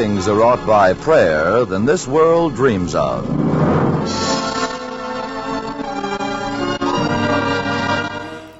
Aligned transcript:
things 0.00 0.28
are 0.28 0.36
wrought 0.36 0.66
by 0.66 0.94
prayer 0.94 1.66
than 1.66 1.84
this 1.84 2.08
world 2.08 2.54
dreams 2.54 2.94
of. 2.94 3.28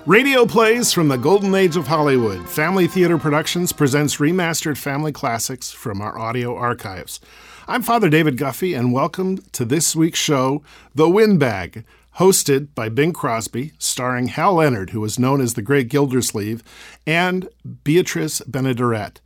Radio 0.06 0.44
plays 0.44 0.92
from 0.92 1.08
the 1.08 1.16
golden 1.16 1.54
age 1.54 1.76
of 1.76 1.86
Hollywood. 1.86 2.46
Family 2.46 2.86
Theater 2.86 3.16
Productions 3.16 3.72
presents 3.72 4.16
remastered 4.16 4.76
family 4.76 5.12
classics 5.12 5.72
from 5.72 6.02
our 6.02 6.18
audio 6.18 6.54
archives. 6.54 7.20
I'm 7.66 7.80
Father 7.80 8.10
David 8.10 8.36
Guffey, 8.36 8.74
and 8.74 8.92
welcome 8.92 9.38
to 9.52 9.64
this 9.64 9.96
week's 9.96 10.18
show, 10.18 10.62
The 10.94 11.08
Windbag, 11.08 11.84
hosted 12.18 12.74
by 12.74 12.90
Bing 12.90 13.14
Crosby, 13.14 13.72
starring 13.78 14.26
Hal 14.26 14.56
Leonard, 14.56 14.90
who 14.90 15.00
was 15.00 15.18
known 15.18 15.40
as 15.40 15.54
the 15.54 15.62
Great 15.62 15.88
Gildersleeve, 15.88 16.62
and 17.06 17.48
Beatrice 17.82 18.42
Benaderet. 18.42 19.20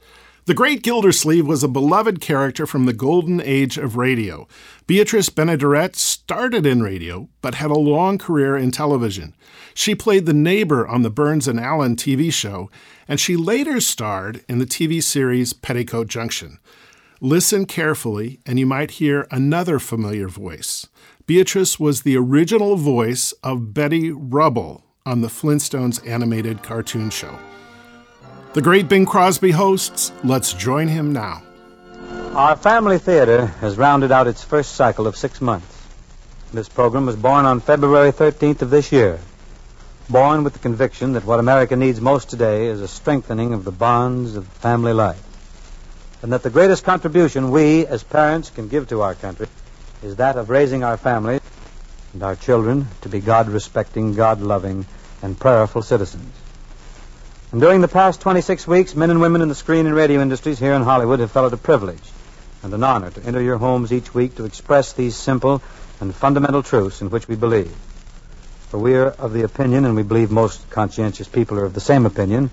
The 0.47 0.53
Great 0.53 0.83
Gildersleeve 0.83 1.47
was 1.47 1.65
a 1.65 1.69
beloved 1.69 2.21
character 2.21 2.66
from 2.66 2.84
the 2.84 2.93
golden 2.93 3.41
age 3.41 3.79
of 3.79 3.97
radio. 3.97 4.47
Beatrice 4.87 5.30
Benaderet 5.30 5.97
started 5.97 6.67
in 6.67 6.83
radio, 6.83 7.30
but 7.41 7.55
had 7.55 7.70
a 7.70 7.79
long 7.79 8.19
career 8.19 8.55
in 8.55 8.70
television. 8.70 9.34
She 9.73 9.95
played 9.95 10.27
the 10.27 10.34
neighbor 10.34 10.87
on 10.87 11.01
the 11.01 11.09
Burns 11.09 11.48
and 11.48 11.59
Allen 11.59 11.97
TV 11.97 12.30
show, 12.30 12.70
and 13.09 13.19
she 13.19 13.37
later 13.37 13.80
starred 13.80 14.45
in 14.47 14.59
the 14.59 14.67
TV 14.67 15.03
series 15.03 15.55
Petticoat 15.55 16.09
Junction. 16.09 16.59
Listen 17.23 17.65
carefully, 17.65 18.39
and 18.45 18.59
you 18.59 18.67
might 18.67 18.91
hear 18.91 19.27
another 19.31 19.79
familiar 19.79 20.29
voice. 20.29 20.87
Beatrice 21.27 21.81
was 21.81 22.03
the 22.03 22.19
original 22.19 22.77
voice 22.77 23.33
of 23.42 23.73
Betty 23.73 24.11
Rubble 24.11 24.84
on 25.06 25.23
the 25.23 25.29
Flintstones 25.29 26.06
animated 26.06 26.62
cartoon 26.62 27.09
show. 27.09 27.39
The 28.55 28.62
great 28.62 28.88
Bing 28.88 29.05
Crosby 29.05 29.50
hosts, 29.50 30.12
let's 30.22 30.52
join 30.52 30.86
him 30.86 31.12
now. 31.12 31.42
Our 32.36 32.55
family 32.55 32.98
theater 32.98 33.46
has 33.46 33.77
rounded 33.77 34.12
out 34.12 34.28
its 34.28 34.44
first 34.44 34.77
cycle 34.77 35.08
of 35.08 35.16
six 35.16 35.41
months. 35.41 35.83
This 36.52 36.69
program 36.69 37.05
was 37.05 37.16
born 37.16 37.46
on 37.46 37.58
February 37.58 38.12
13th 38.12 38.62
of 38.62 38.70
this 38.70 38.92
year. 38.92 39.19
Born 40.08 40.44
with 40.44 40.52
the 40.52 40.61
conviction 40.61 41.14
that 41.14 41.24
what 41.24 41.41
America 41.41 41.74
needs 41.74 42.00
most 42.00 42.30
today 42.30 42.66
is 42.66 42.80
a 42.80 42.86
strengthening 42.86 43.55
of 43.55 43.64
the 43.64 43.72
bonds 43.72 44.36
of 44.36 44.46
family 44.46 44.92
life. 44.92 45.20
And 46.22 46.33
that 46.33 46.44
the 46.44 46.50
greatest 46.50 46.84
contribution 46.84 47.50
we, 47.50 47.84
as 47.86 48.05
parents, 48.05 48.50
can 48.50 48.68
give 48.68 48.89
to 48.91 49.00
our 49.00 49.16
country 49.16 49.48
is 50.00 50.14
that 50.16 50.36
of 50.36 50.48
raising 50.48 50.84
our 50.84 50.96
families 50.96 51.41
and 52.12 52.22
our 52.22 52.36
children 52.36 52.86
to 53.00 53.08
be 53.08 53.18
God 53.18 53.48
respecting, 53.48 54.14
God 54.14 54.41
loving, 54.41 54.86
and 55.22 55.36
prayerful 55.36 55.83
citizens. 55.83 56.44
And 57.55 57.60
during 57.60 57.83
the 57.83 57.86
past 57.86 58.20
26 58.20 58.66
weeks, 58.66 58.97
men 58.97 59.12
and 59.12 59.20
women 59.20 59.41
in 59.41 59.48
the 59.48 59.55
screen 59.55 59.86
and 59.86 59.94
radio 59.94 60.20
industries 60.20 60.58
here 60.58 60.72
in 60.72 60.83
Hollywood 60.83 61.20
have 61.20 61.30
felt 61.30 61.52
it 61.52 61.55
a 61.55 61.56
privilege 61.56 62.02
and 62.64 62.74
an 62.74 62.83
honor 62.83 63.12
to 63.12 63.22
enter 63.22 63.41
your 63.41 63.58
homes 63.58 63.92
each 63.92 64.12
week 64.12 64.34
to 64.34 64.44
express 64.44 64.92
these 64.92 65.14
simple 65.14 65.62
and 66.00 66.12
fundamental 66.12 66.64
truths 66.64 67.00
in 67.00 67.11
which 67.11 67.28
we 67.28 67.36
believe. 67.36 67.72
For 68.70 68.78
we 68.78 68.96
are 68.96 69.06
of 69.06 69.33
the 69.33 69.44
opinion, 69.44 69.84
and 69.84 69.94
we 69.94 70.02
believe 70.02 70.33
most 70.33 70.69
conscientious 70.70 71.28
people 71.28 71.56
are 71.61 71.64
of 71.64 71.74
the 71.74 71.80
same 71.80 72.06
opinion, 72.06 72.50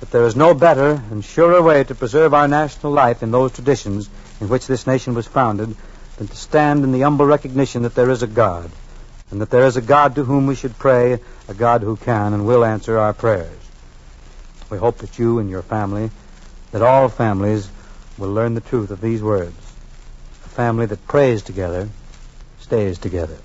that 0.00 0.10
there 0.10 0.26
is 0.26 0.36
no 0.36 0.52
better 0.52 1.02
and 1.10 1.24
surer 1.24 1.62
way 1.62 1.82
to 1.82 1.94
preserve 1.94 2.34
our 2.34 2.46
national 2.46 2.92
life 2.92 3.22
in 3.22 3.30
those 3.30 3.52
traditions 3.52 4.10
in 4.42 4.50
which 4.50 4.66
this 4.66 4.86
nation 4.86 5.14
was 5.14 5.26
founded 5.26 5.74
than 6.18 6.28
to 6.28 6.36
stand 6.36 6.84
in 6.84 6.92
the 6.92 7.00
humble 7.00 7.24
recognition 7.24 7.84
that 7.84 7.94
there 7.94 8.10
is 8.10 8.22
a 8.22 8.26
God, 8.26 8.70
and 9.30 9.40
that 9.40 9.48
there 9.48 9.64
is 9.64 9.78
a 9.78 9.80
God 9.80 10.16
to 10.16 10.24
whom 10.24 10.46
we 10.46 10.54
should 10.54 10.78
pray, 10.78 11.18
a 11.48 11.54
God 11.54 11.80
who 11.80 11.96
can 11.96 12.34
and 12.34 12.46
will 12.46 12.62
answer 12.62 12.98
our 12.98 13.14
prayers. 13.14 13.63
We 14.74 14.80
hope 14.80 14.98
that 14.98 15.20
you 15.20 15.38
and 15.38 15.48
your 15.48 15.62
family, 15.62 16.10
that 16.72 16.82
all 16.82 17.08
families, 17.08 17.70
will 18.18 18.32
learn 18.32 18.54
the 18.54 18.60
truth 18.60 18.90
of 18.90 19.00
these 19.00 19.22
words. 19.22 19.54
A 20.46 20.48
family 20.48 20.86
that 20.86 21.06
prays 21.06 21.44
together 21.44 21.88
stays 22.58 22.98
together. 22.98 23.36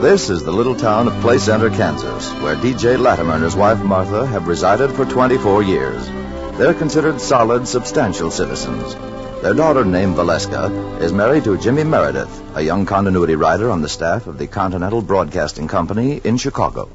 This 0.00 0.30
is 0.30 0.42
the 0.44 0.50
little 0.50 0.74
town 0.74 1.08
of 1.08 1.20
Clay 1.20 1.36
Center, 1.36 1.68
Kansas, 1.68 2.32
where 2.40 2.56
D.J. 2.56 2.96
Latimer 2.96 3.34
and 3.34 3.44
his 3.44 3.54
wife 3.54 3.82
Martha 3.82 4.26
have 4.28 4.48
resided 4.48 4.92
for 4.92 5.04
24 5.04 5.62
years. 5.62 6.08
They're 6.56 6.72
considered 6.72 7.20
solid, 7.20 7.68
substantial 7.68 8.30
citizens. 8.30 8.96
Their 9.42 9.54
daughter, 9.54 9.84
named 9.84 10.16
Valeska, 10.16 11.00
is 11.00 11.12
married 11.12 11.44
to 11.44 11.56
Jimmy 11.56 11.84
Meredith, 11.84 12.42
a 12.56 12.60
young 12.60 12.84
continuity 12.86 13.36
writer 13.36 13.70
on 13.70 13.82
the 13.82 13.88
staff 13.88 14.26
of 14.26 14.36
the 14.36 14.48
Continental 14.48 15.00
Broadcasting 15.00 15.68
Company 15.68 16.20
in 16.24 16.38
Chicago. 16.38 16.88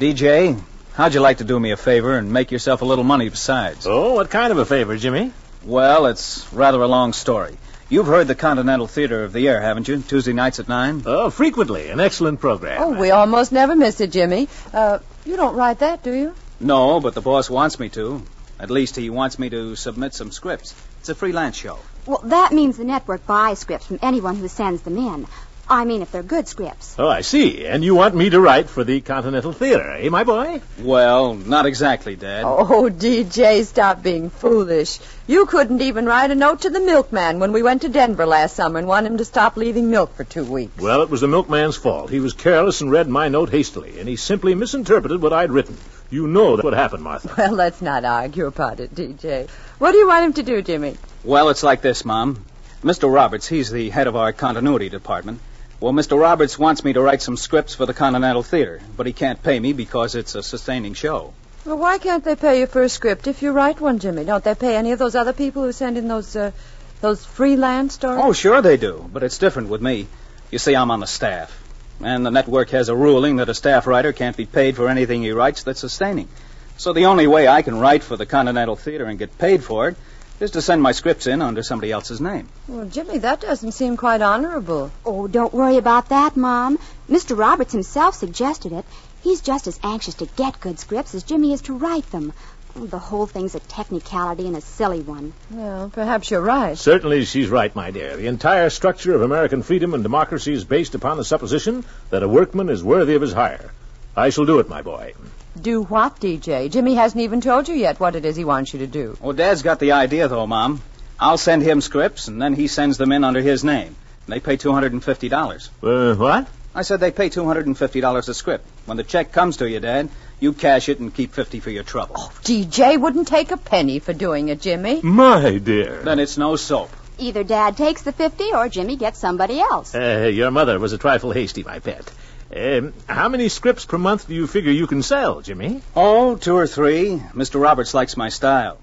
DJ, 0.00 0.60
how'd 0.94 1.14
you 1.14 1.20
like 1.20 1.38
to 1.38 1.44
do 1.44 1.60
me 1.60 1.70
a 1.70 1.76
favor 1.76 2.18
and 2.18 2.32
make 2.32 2.50
yourself 2.50 2.82
a 2.82 2.84
little 2.84 3.04
money 3.04 3.28
besides? 3.28 3.86
Oh, 3.86 4.14
what 4.14 4.30
kind 4.30 4.50
of 4.50 4.58
a 4.58 4.64
favor, 4.64 4.96
Jimmy? 4.96 5.32
Well, 5.64 6.06
it's 6.06 6.52
rather 6.52 6.82
a 6.82 6.88
long 6.88 7.12
story. 7.12 7.56
You've 7.88 8.08
heard 8.08 8.26
the 8.26 8.34
Continental 8.34 8.88
Theater 8.88 9.22
of 9.22 9.32
the 9.32 9.46
Air, 9.48 9.60
haven't 9.60 9.86
you? 9.86 10.02
Tuesday 10.02 10.32
nights 10.32 10.58
at 10.58 10.68
9? 10.68 11.04
Oh, 11.06 11.30
frequently. 11.30 11.88
An 11.88 12.00
excellent 12.00 12.40
program. 12.40 12.82
Oh, 12.82 12.98
we 12.98 13.12
almost 13.12 13.52
never 13.52 13.76
miss 13.76 14.00
it, 14.00 14.10
Jimmy. 14.10 14.48
Uh, 14.74 14.98
you 15.24 15.36
don't 15.36 15.54
write 15.54 15.78
that, 15.78 16.02
do 16.02 16.12
you? 16.12 16.34
No, 16.58 16.98
but 16.98 17.14
the 17.14 17.22
boss 17.22 17.48
wants 17.48 17.78
me 17.78 17.90
to. 17.90 18.22
At 18.58 18.70
least 18.70 18.96
he 18.96 19.08
wants 19.08 19.38
me 19.38 19.50
to 19.50 19.76
submit 19.76 20.14
some 20.14 20.32
scripts. 20.32 20.74
It's 21.08 21.16
a 21.16 21.20
freelance 21.20 21.56
show. 21.56 21.78
Well, 22.04 22.20
that 22.24 22.52
means 22.52 22.76
the 22.76 22.84
network 22.84 23.26
buys 23.26 23.60
scripts 23.60 23.86
from 23.86 23.98
anyone 24.02 24.36
who 24.36 24.46
sends 24.46 24.82
them 24.82 24.98
in. 24.98 25.26
I 25.66 25.86
mean, 25.86 26.02
if 26.02 26.12
they're 26.12 26.22
good 26.22 26.46
scripts. 26.48 26.96
Oh, 26.98 27.08
I 27.08 27.22
see. 27.22 27.66
And 27.66 27.82
you 27.82 27.94
want 27.94 28.14
me 28.14 28.28
to 28.28 28.38
write 28.38 28.68
for 28.68 28.84
the 28.84 29.00
Continental 29.00 29.54
Theater, 29.54 29.90
eh, 29.90 30.10
my 30.10 30.24
boy? 30.24 30.60
Well, 30.78 31.32
not 31.32 31.64
exactly, 31.64 32.14
Dad. 32.14 32.44
Oh, 32.44 32.90
DJ, 32.92 33.64
stop 33.64 34.02
being 34.02 34.28
foolish. 34.28 34.98
You 35.26 35.46
couldn't 35.46 35.80
even 35.80 36.04
write 36.04 36.30
a 36.30 36.34
note 36.34 36.60
to 36.62 36.70
the 36.70 36.80
milkman 36.80 37.38
when 37.38 37.52
we 37.52 37.62
went 37.62 37.80
to 37.82 37.88
Denver 37.88 38.26
last 38.26 38.54
summer 38.54 38.78
and 38.78 38.86
want 38.86 39.06
him 39.06 39.16
to 39.16 39.24
stop 39.24 39.56
leaving 39.56 39.90
milk 39.90 40.14
for 40.14 40.24
two 40.24 40.44
weeks. 40.44 40.76
Well, 40.76 41.00
it 41.00 41.08
was 41.08 41.22
the 41.22 41.26
milkman's 41.26 41.76
fault. 41.76 42.10
He 42.10 42.20
was 42.20 42.34
careless 42.34 42.82
and 42.82 42.90
read 42.90 43.08
my 43.08 43.28
note 43.28 43.48
hastily, 43.48 43.98
and 43.98 44.06
he 44.06 44.16
simply 44.16 44.54
misinterpreted 44.54 45.22
what 45.22 45.32
I'd 45.32 45.52
written. 45.52 45.78
You 46.10 46.26
know 46.26 46.56
that 46.56 46.64
what 46.64 46.74
happened, 46.74 47.02
Martha. 47.02 47.34
Well, 47.36 47.52
let's 47.52 47.82
not 47.82 48.04
argue 48.04 48.46
about 48.46 48.80
it, 48.80 48.94
DJ. 48.94 49.48
What 49.78 49.92
do 49.92 49.98
you 49.98 50.08
want 50.08 50.24
him 50.24 50.32
to 50.34 50.42
do, 50.42 50.62
Jimmy? 50.62 50.96
Well, 51.22 51.50
it's 51.50 51.62
like 51.62 51.82
this, 51.82 52.04
Mom. 52.04 52.44
Mr. 52.82 53.12
Roberts, 53.12 53.46
he's 53.46 53.70
the 53.70 53.90
head 53.90 54.06
of 54.06 54.16
our 54.16 54.32
continuity 54.32 54.88
department. 54.88 55.40
Well, 55.80 55.92
Mr. 55.92 56.18
Roberts 56.18 56.58
wants 56.58 56.82
me 56.82 56.92
to 56.92 57.00
write 57.02 57.22
some 57.22 57.36
scripts 57.36 57.74
for 57.74 57.86
the 57.86 57.94
Continental 57.94 58.42
Theater, 58.42 58.80
but 58.96 59.06
he 59.06 59.12
can't 59.12 59.42
pay 59.42 59.60
me 59.60 59.72
because 59.72 60.14
it's 60.14 60.34
a 60.34 60.42
sustaining 60.42 60.94
show. 60.94 61.34
Well, 61.64 61.76
why 61.76 61.98
can't 61.98 62.24
they 62.24 62.36
pay 62.36 62.60
you 62.60 62.66
for 62.66 62.82
a 62.82 62.88
script 62.88 63.26
if 63.26 63.42
you 63.42 63.52
write 63.52 63.80
one, 63.80 63.98
Jimmy? 63.98 64.24
Don't 64.24 64.42
they 64.42 64.54
pay 64.54 64.76
any 64.76 64.92
of 64.92 64.98
those 64.98 65.14
other 65.14 65.32
people 65.32 65.62
who 65.64 65.72
send 65.72 65.98
in 65.98 66.08
those, 66.08 66.34
uh, 66.34 66.52
those 67.00 67.24
freelance 67.24 67.94
stories? 67.94 68.20
Oh, 68.24 68.32
sure 68.32 68.62
they 68.62 68.76
do, 68.76 69.08
but 69.12 69.22
it's 69.22 69.38
different 69.38 69.68
with 69.68 69.82
me. 69.82 70.06
You 70.50 70.58
see, 70.58 70.74
I'm 70.74 70.90
on 70.90 71.00
the 71.00 71.06
staff, 71.06 71.57
and 72.00 72.24
the 72.24 72.30
network 72.30 72.70
has 72.70 72.88
a 72.88 72.96
ruling 72.96 73.36
that 73.36 73.48
a 73.48 73.54
staff 73.54 73.86
writer 73.86 74.12
can't 74.12 74.36
be 74.36 74.46
paid 74.46 74.76
for 74.76 74.88
anything 74.88 75.22
he 75.22 75.32
writes 75.32 75.62
that's 75.62 75.80
sustaining. 75.80 76.28
So 76.76 76.92
the 76.92 77.06
only 77.06 77.26
way 77.26 77.48
I 77.48 77.62
can 77.62 77.78
write 77.78 78.04
for 78.04 78.16
the 78.16 78.26
Continental 78.26 78.76
Theater 78.76 79.06
and 79.06 79.18
get 79.18 79.36
paid 79.38 79.64
for 79.64 79.88
it 79.88 79.96
is 80.40 80.52
to 80.52 80.62
send 80.62 80.80
my 80.80 80.92
scripts 80.92 81.26
in 81.26 81.42
under 81.42 81.62
somebody 81.62 81.90
else's 81.90 82.20
name. 82.20 82.48
Well, 82.68 82.86
Jimmy, 82.86 83.18
that 83.18 83.40
doesn't 83.40 83.72
seem 83.72 83.96
quite 83.96 84.22
honorable. 84.22 84.92
Oh, 85.04 85.26
don't 85.26 85.52
worry 85.52 85.76
about 85.76 86.10
that, 86.10 86.36
Mom. 86.36 86.78
Mr. 87.10 87.36
Roberts 87.36 87.72
himself 87.72 88.14
suggested 88.14 88.72
it. 88.72 88.84
He's 89.22 89.40
just 89.40 89.66
as 89.66 89.80
anxious 89.82 90.14
to 90.14 90.26
get 90.26 90.60
good 90.60 90.78
scripts 90.78 91.14
as 91.16 91.24
Jimmy 91.24 91.52
is 91.52 91.62
to 91.62 91.76
write 91.76 92.08
them. 92.12 92.32
The 92.78 92.98
whole 92.98 93.26
thing's 93.26 93.54
a 93.54 93.60
technicality 93.60 94.46
and 94.46 94.56
a 94.56 94.60
silly 94.60 95.00
one. 95.00 95.32
Well, 95.50 95.90
perhaps 95.90 96.30
you're 96.30 96.40
right. 96.40 96.78
Certainly 96.78 97.24
she's 97.24 97.48
right, 97.48 97.74
my 97.74 97.90
dear. 97.90 98.16
The 98.16 98.28
entire 98.28 98.70
structure 98.70 99.14
of 99.14 99.22
American 99.22 99.62
freedom 99.62 99.94
and 99.94 100.02
democracy 100.02 100.52
is 100.52 100.64
based 100.64 100.94
upon 100.94 101.16
the 101.16 101.24
supposition 101.24 101.84
that 102.10 102.22
a 102.22 102.28
workman 102.28 102.68
is 102.68 102.82
worthy 102.82 103.14
of 103.14 103.22
his 103.22 103.32
hire. 103.32 103.72
I 104.16 104.30
shall 104.30 104.44
do 104.44 104.60
it, 104.60 104.68
my 104.68 104.82
boy. 104.82 105.14
Do 105.60 105.82
what, 105.82 106.20
DJ? 106.20 106.70
Jimmy 106.70 106.94
hasn't 106.94 107.20
even 107.20 107.40
told 107.40 107.68
you 107.68 107.74
yet 107.74 107.98
what 107.98 108.14
it 108.14 108.24
is 108.24 108.36
he 108.36 108.44
wants 108.44 108.72
you 108.72 108.78
to 108.80 108.86
do. 108.86 109.16
Well, 109.20 109.32
Dad's 109.32 109.62
got 109.62 109.80
the 109.80 109.92
idea, 109.92 110.28
though, 110.28 110.46
Mom. 110.46 110.80
I'll 111.18 111.38
send 111.38 111.62
him 111.62 111.80
scripts, 111.80 112.28
and 112.28 112.40
then 112.40 112.54
he 112.54 112.68
sends 112.68 112.96
them 112.96 113.10
in 113.10 113.24
under 113.24 113.40
his 113.40 113.64
name. 113.64 113.96
And 114.26 114.34
they 114.34 114.40
pay 114.40 114.56
$250. 114.56 115.68
Uh, 115.82 116.14
what? 116.16 116.48
I 116.74 116.82
said 116.82 117.00
they 117.00 117.10
pay 117.10 117.28
$250 117.28 118.28
a 118.28 118.34
script. 118.34 118.66
When 118.86 118.96
the 118.96 119.02
check 119.02 119.32
comes 119.32 119.56
to 119.56 119.68
you, 119.68 119.80
Dad, 119.80 120.10
you 120.40 120.52
cash 120.52 120.88
it 120.88 121.00
and 121.00 121.14
keep 121.14 121.32
50 121.32 121.60
for 121.60 121.70
your 121.70 121.84
trouble. 121.84 122.14
Oh, 122.18 122.32
DJ 122.42 123.00
wouldn't 123.00 123.28
take 123.28 123.50
a 123.50 123.56
penny 123.56 123.98
for 123.98 124.12
doing 124.12 124.48
it, 124.48 124.60
Jimmy. 124.60 125.00
My 125.02 125.58
dear. 125.58 126.02
Then 126.02 126.18
it's 126.18 126.38
no 126.38 126.56
soap. 126.56 126.90
Either 127.18 127.42
Dad 127.42 127.76
takes 127.76 128.02
the 128.02 128.12
50 128.12 128.52
or 128.52 128.68
Jimmy 128.68 128.96
gets 128.96 129.18
somebody 129.18 129.60
else. 129.60 129.94
Uh, 129.94 130.30
your 130.32 130.50
mother 130.50 130.78
was 130.78 130.92
a 130.92 130.98
trifle 130.98 131.32
hasty, 131.32 131.64
my 131.64 131.80
pet. 131.80 132.10
Um, 132.54 132.94
how 133.08 133.28
many 133.28 133.48
scripts 133.48 133.84
per 133.84 133.98
month 133.98 134.28
do 134.28 134.34
you 134.34 134.46
figure 134.46 134.72
you 134.72 134.86
can 134.86 135.02
sell, 135.02 135.40
Jimmy? 135.40 135.82
Oh, 135.94 136.36
two 136.36 136.56
or 136.56 136.66
three. 136.66 137.20
Mr. 137.34 137.60
Roberts 137.60 137.92
likes 137.92 138.16
my 138.16 138.28
style. 138.28 138.78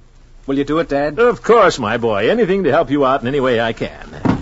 Will 0.45 0.57
you 0.57 0.63
do 0.63 0.79
it, 0.79 0.89
Dad? 0.89 1.17
Of 1.17 1.41
course, 1.41 1.79
my 1.79 1.97
boy. 1.97 2.29
Anything 2.29 2.65
to 2.65 2.71
help 2.71 2.91
you 2.91 3.05
out 3.05 3.21
in 3.21 3.27
any 3.27 3.39
way 3.39 3.59
I 3.59 3.73
can. 3.73 4.34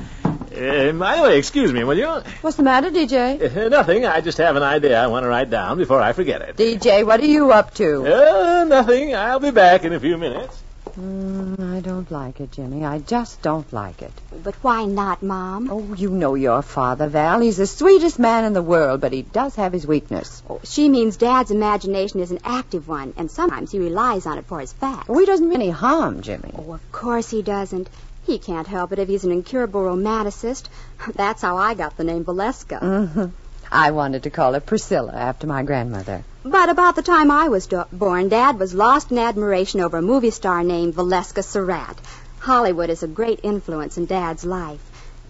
Uh, 0.54 0.92
by 0.92 1.18
the 1.18 1.24
way, 1.24 1.38
excuse 1.40 1.74
me, 1.74 1.84
will 1.84 1.98
you? 1.98 2.08
What's 2.42 2.58
the 2.58 2.64
matter, 2.64 2.92
DJ? 2.92 3.56
Uh, 3.56 3.70
nothing. 3.70 4.06
I 4.06 4.22
just 4.22 4.38
have 4.38 4.56
an 4.56 4.64
idea 4.64 5.02
I 5.02 5.08
want 5.08 5.24
to 5.24 5.28
write 5.28 5.50
down 5.50 5.78
before 5.78 6.00
I 6.00 6.14
forget 6.14 6.42
it. 6.42 6.56
DJ, 6.56 7.06
what 7.06 7.20
are 7.20 7.26
you 7.26 7.52
up 7.52 7.74
to? 7.76 8.06
Uh, 8.06 8.64
nothing. 8.66 9.16
I'll 9.16 9.40
be 9.40 9.52
back 9.52 9.84
in 9.84 9.94
a 9.94 10.00
few 10.00 10.18
minutes. 10.18 10.62
Mm, 11.00 11.76
I 11.76 11.80
don't 11.80 12.12
like 12.12 12.40
it, 12.40 12.52
Jimmy. 12.52 12.86
I 12.86 13.00
just 13.00 13.42
don't 13.42 13.72
like 13.74 14.04
it. 14.04 14.12
But 14.44 14.54
why 14.62 14.86
not, 14.86 15.24
Mom? 15.24 15.70
Oh, 15.72 15.96
you 15.96 16.12
know 16.12 16.36
your 16.36 16.62
father, 16.62 17.08
Val. 17.08 17.40
He's 17.40 17.58
the 17.58 17.66
sweetest 17.66 18.20
man 18.20 18.46
in 18.46 18.54
the 18.54 18.62
world, 18.62 19.02
but 19.02 19.12
he 19.12 19.24
does 19.24 19.56
have 19.56 19.74
his 19.74 19.88
weakness. 19.88 20.44
Oh, 20.48 20.60
she 20.64 20.90
means 20.90 21.18
Dad's 21.18 21.50
imagination 21.50 22.20
is 22.20 22.30
an 22.30 22.42
active 22.44 22.88
one, 22.88 23.16
and 23.18 23.32
sometimes 23.32 23.72
he 23.72 23.80
relies 23.80 24.28
on 24.28 24.38
it 24.38 24.46
for 24.46 24.60
his 24.60 24.72
facts. 24.72 25.08
Oh, 25.10 25.18
he 25.18 25.26
doesn't 25.26 25.50
mean 25.50 25.62
any 25.62 25.72
harm, 25.72 26.22
Jimmy. 26.22 26.52
Oh, 26.56 26.74
of 26.74 26.92
course 26.92 27.32
he 27.32 27.42
doesn't. 27.42 27.90
He 28.26 28.40
can't 28.40 28.68
help 28.68 28.92
it 28.92 29.00
if 29.00 29.08
he's 29.08 29.26
an 29.26 29.32
incurable 29.32 29.82
romanticist. 29.82 30.66
That's 31.16 31.42
how 31.42 31.58
I 31.58 31.74
got 31.74 31.98
the 31.98 32.04
name 32.04 32.24
Valeska. 32.26 32.80
Mm-hmm. 32.80 33.26
I 33.72 33.92
wanted 33.92 34.24
to 34.24 34.30
call 34.30 34.54
her 34.54 34.60
Priscilla 34.60 35.14
after 35.14 35.48
my 35.48 35.64
grandmother. 35.64 36.24
But 36.44 36.70
about 36.70 36.96
the 36.96 37.02
time 37.02 37.32
I 37.32 37.48
was 37.48 37.68
do- 37.68 37.86
born, 37.92 38.30
Dad 38.30 38.60
was 38.60 38.74
lost 38.74 39.12
in 39.12 39.18
admiration 39.18 39.80
over 39.82 39.98
a 39.98 40.02
movie 40.02 40.30
star 40.30 40.64
named 40.64 40.94
Valeska 40.94 41.44
Surratt. 41.44 41.98
Hollywood 42.40 42.90
is 42.90 43.04
a 43.04 43.08
great 43.08 43.40
influence 43.44 43.98
in 43.98 44.06
Dad's 44.06 44.46
life. 44.46 44.82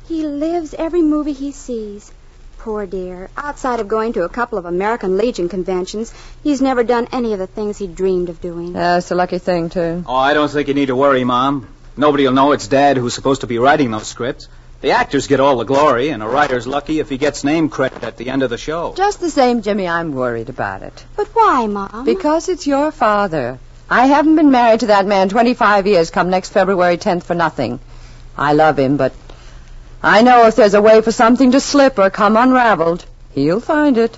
He 0.07 0.25
lives 0.25 0.73
every 0.73 1.01
movie 1.01 1.33
he 1.33 1.51
sees. 1.51 2.11
Poor 2.57 2.85
dear. 2.85 3.29
Outside 3.37 3.79
of 3.79 3.87
going 3.87 4.13
to 4.13 4.23
a 4.23 4.29
couple 4.29 4.57
of 4.57 4.65
American 4.65 5.17
Legion 5.17 5.47
conventions, 5.47 6.13
he's 6.43 6.61
never 6.61 6.83
done 6.83 7.07
any 7.11 7.33
of 7.33 7.39
the 7.39 7.47
things 7.47 7.77
he 7.77 7.87
dreamed 7.87 8.29
of 8.29 8.41
doing. 8.41 8.75
Uh, 8.75 8.97
it's 8.97 9.11
a 9.11 9.15
lucky 9.15 9.37
thing, 9.37 9.69
too. 9.69 10.03
Oh, 10.07 10.15
I 10.15 10.33
don't 10.33 10.49
think 10.49 10.67
you 10.67 10.73
need 10.73 10.87
to 10.87 10.95
worry, 10.95 11.23
Mom. 11.23 11.67
Nobody 11.95 12.25
will 12.25 12.33
know 12.33 12.51
it's 12.51 12.67
Dad 12.67 12.97
who's 12.97 13.13
supposed 13.13 13.41
to 13.41 13.47
be 13.47 13.59
writing 13.59 13.91
those 13.91 14.07
scripts. 14.07 14.47
The 14.81 14.91
actors 14.91 15.27
get 15.27 15.39
all 15.39 15.57
the 15.57 15.63
glory, 15.63 16.09
and 16.09 16.21
a 16.21 16.27
writer's 16.27 16.67
lucky 16.67 16.99
if 16.99 17.07
he 17.07 17.17
gets 17.17 17.43
name 17.43 17.69
credit 17.69 18.03
at 18.03 18.17
the 18.17 18.29
end 18.29 18.43
of 18.43 18.49
the 18.49 18.57
show. 18.57 18.93
Just 18.95 19.21
the 19.21 19.29
same, 19.29 19.61
Jimmy, 19.61 19.87
I'm 19.87 20.11
worried 20.11 20.49
about 20.49 20.81
it. 20.81 21.05
But 21.15 21.27
why, 21.27 21.67
Mom? 21.67 22.03
Because 22.03 22.49
it's 22.49 22.67
your 22.67 22.91
father. 22.91 23.59
I 23.89 24.07
haven't 24.07 24.35
been 24.35 24.51
married 24.51 24.81
to 24.81 24.87
that 24.87 25.05
man 25.05 25.29
25 25.29 25.87
years 25.87 26.09
come 26.09 26.29
next 26.29 26.49
February 26.49 26.97
10th 26.97 27.23
for 27.23 27.35
nothing. 27.35 27.79
I 28.35 28.53
love 28.53 28.79
him, 28.79 28.97
but 28.97 29.13
I 30.01 30.21
know 30.21 30.47
if 30.47 30.55
there's 30.55 30.73
a 30.73 30.81
way 30.81 31.01
for 31.01 31.11
something 31.11 31.51
to 31.51 31.59
slip 31.59 31.99
or 31.99 32.09
come 32.09 32.35
unraveled, 32.35 33.05
he'll 33.31 33.61
find 33.61 33.97
it. 33.97 34.17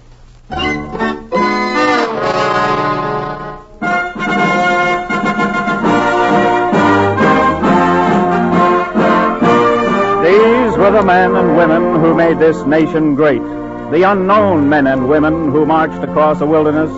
Were 10.85 10.91
the 10.91 11.03
men 11.03 11.35
and 11.35 11.57
women 11.57 11.99
who 11.99 12.13
made 12.13 12.37
this 12.37 12.63
nation 12.65 13.15
great. 13.15 13.41
The 13.41 14.03
unknown 14.03 14.69
men 14.69 14.85
and 14.85 15.09
women 15.09 15.49
who 15.49 15.65
marched 15.65 16.03
across 16.03 16.41
a 16.41 16.45
wilderness, 16.45 16.91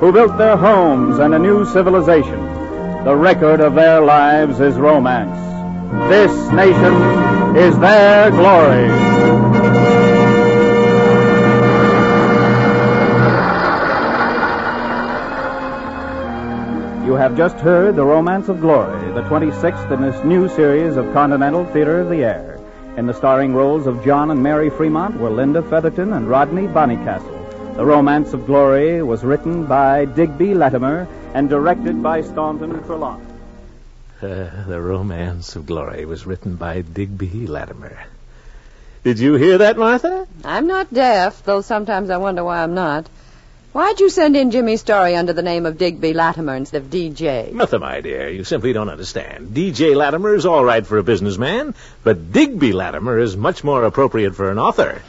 who 0.00 0.12
built 0.12 0.38
their 0.38 0.56
homes 0.56 1.18
and 1.18 1.34
a 1.34 1.38
new 1.38 1.66
civilization. 1.66 2.40
The 3.04 3.14
record 3.14 3.60
of 3.60 3.74
their 3.74 4.00
lives 4.00 4.60
is 4.60 4.76
romance. 4.76 5.36
This 6.08 6.32
nation 6.52 6.94
is 7.54 7.78
their 7.80 8.30
glory. 8.30 8.86
You 17.06 17.12
have 17.12 17.36
just 17.36 17.56
heard 17.56 17.96
The 17.96 18.04
Romance 18.06 18.48
of 18.48 18.62
Glory, 18.62 19.12
the 19.12 19.22
26th 19.22 19.90
in 19.90 20.00
this 20.00 20.24
new 20.24 20.48
series 20.48 20.96
of 20.96 21.12
Continental 21.12 21.66
Theater 21.66 22.00
of 22.00 22.08
the 22.08 22.24
Air. 22.24 22.53
In 22.96 23.06
the 23.06 23.12
starring 23.12 23.54
roles 23.54 23.88
of 23.88 24.04
John 24.04 24.30
and 24.30 24.40
Mary 24.40 24.70
Fremont 24.70 25.18
were 25.18 25.28
Linda 25.28 25.62
Featherton 25.62 26.12
and 26.12 26.28
Rodney 26.28 26.68
Bonnycastle. 26.68 27.74
The 27.76 27.84
Romance 27.84 28.32
of 28.32 28.46
Glory 28.46 29.02
was 29.02 29.24
written 29.24 29.66
by 29.66 30.04
Digby 30.04 30.54
Latimer 30.54 31.08
and 31.34 31.48
directed 31.48 32.00
by 32.04 32.22
Staunton 32.22 32.84
Trelawney. 32.84 33.24
Uh, 34.22 34.46
the 34.68 34.80
Romance 34.80 35.56
of 35.56 35.66
Glory 35.66 36.04
was 36.04 36.24
written 36.24 36.54
by 36.54 36.82
Digby 36.82 37.48
Latimer. 37.48 37.98
Did 39.02 39.18
you 39.18 39.34
hear 39.34 39.58
that, 39.58 39.76
Martha? 39.76 40.28
I'm 40.44 40.68
not 40.68 40.94
deaf, 40.94 41.42
though 41.44 41.62
sometimes 41.62 42.10
I 42.10 42.18
wonder 42.18 42.44
why 42.44 42.62
I'm 42.62 42.74
not. 42.74 43.08
Why'd 43.74 43.98
you 43.98 44.08
send 44.08 44.36
in 44.36 44.52
Jimmy's 44.52 44.82
story 44.82 45.16
under 45.16 45.32
the 45.32 45.42
name 45.42 45.66
of 45.66 45.76
Digby 45.78 46.12
Latimer 46.12 46.54
instead 46.54 46.82
of 46.82 46.90
DJ? 46.90 47.52
Nothing, 47.52 47.80
my 47.80 48.00
dear. 48.00 48.28
You 48.28 48.44
simply 48.44 48.72
don't 48.72 48.88
understand. 48.88 49.48
DJ 49.48 49.96
Latimer 49.96 50.32
is 50.36 50.46
all 50.46 50.64
right 50.64 50.86
for 50.86 50.98
a 50.98 51.02
businessman, 51.02 51.74
but 52.04 52.30
Digby 52.30 52.72
Latimer 52.72 53.18
is 53.18 53.36
much 53.36 53.64
more 53.64 53.82
appropriate 53.82 54.36
for 54.36 54.48
an 54.48 54.60
author. 54.60 55.02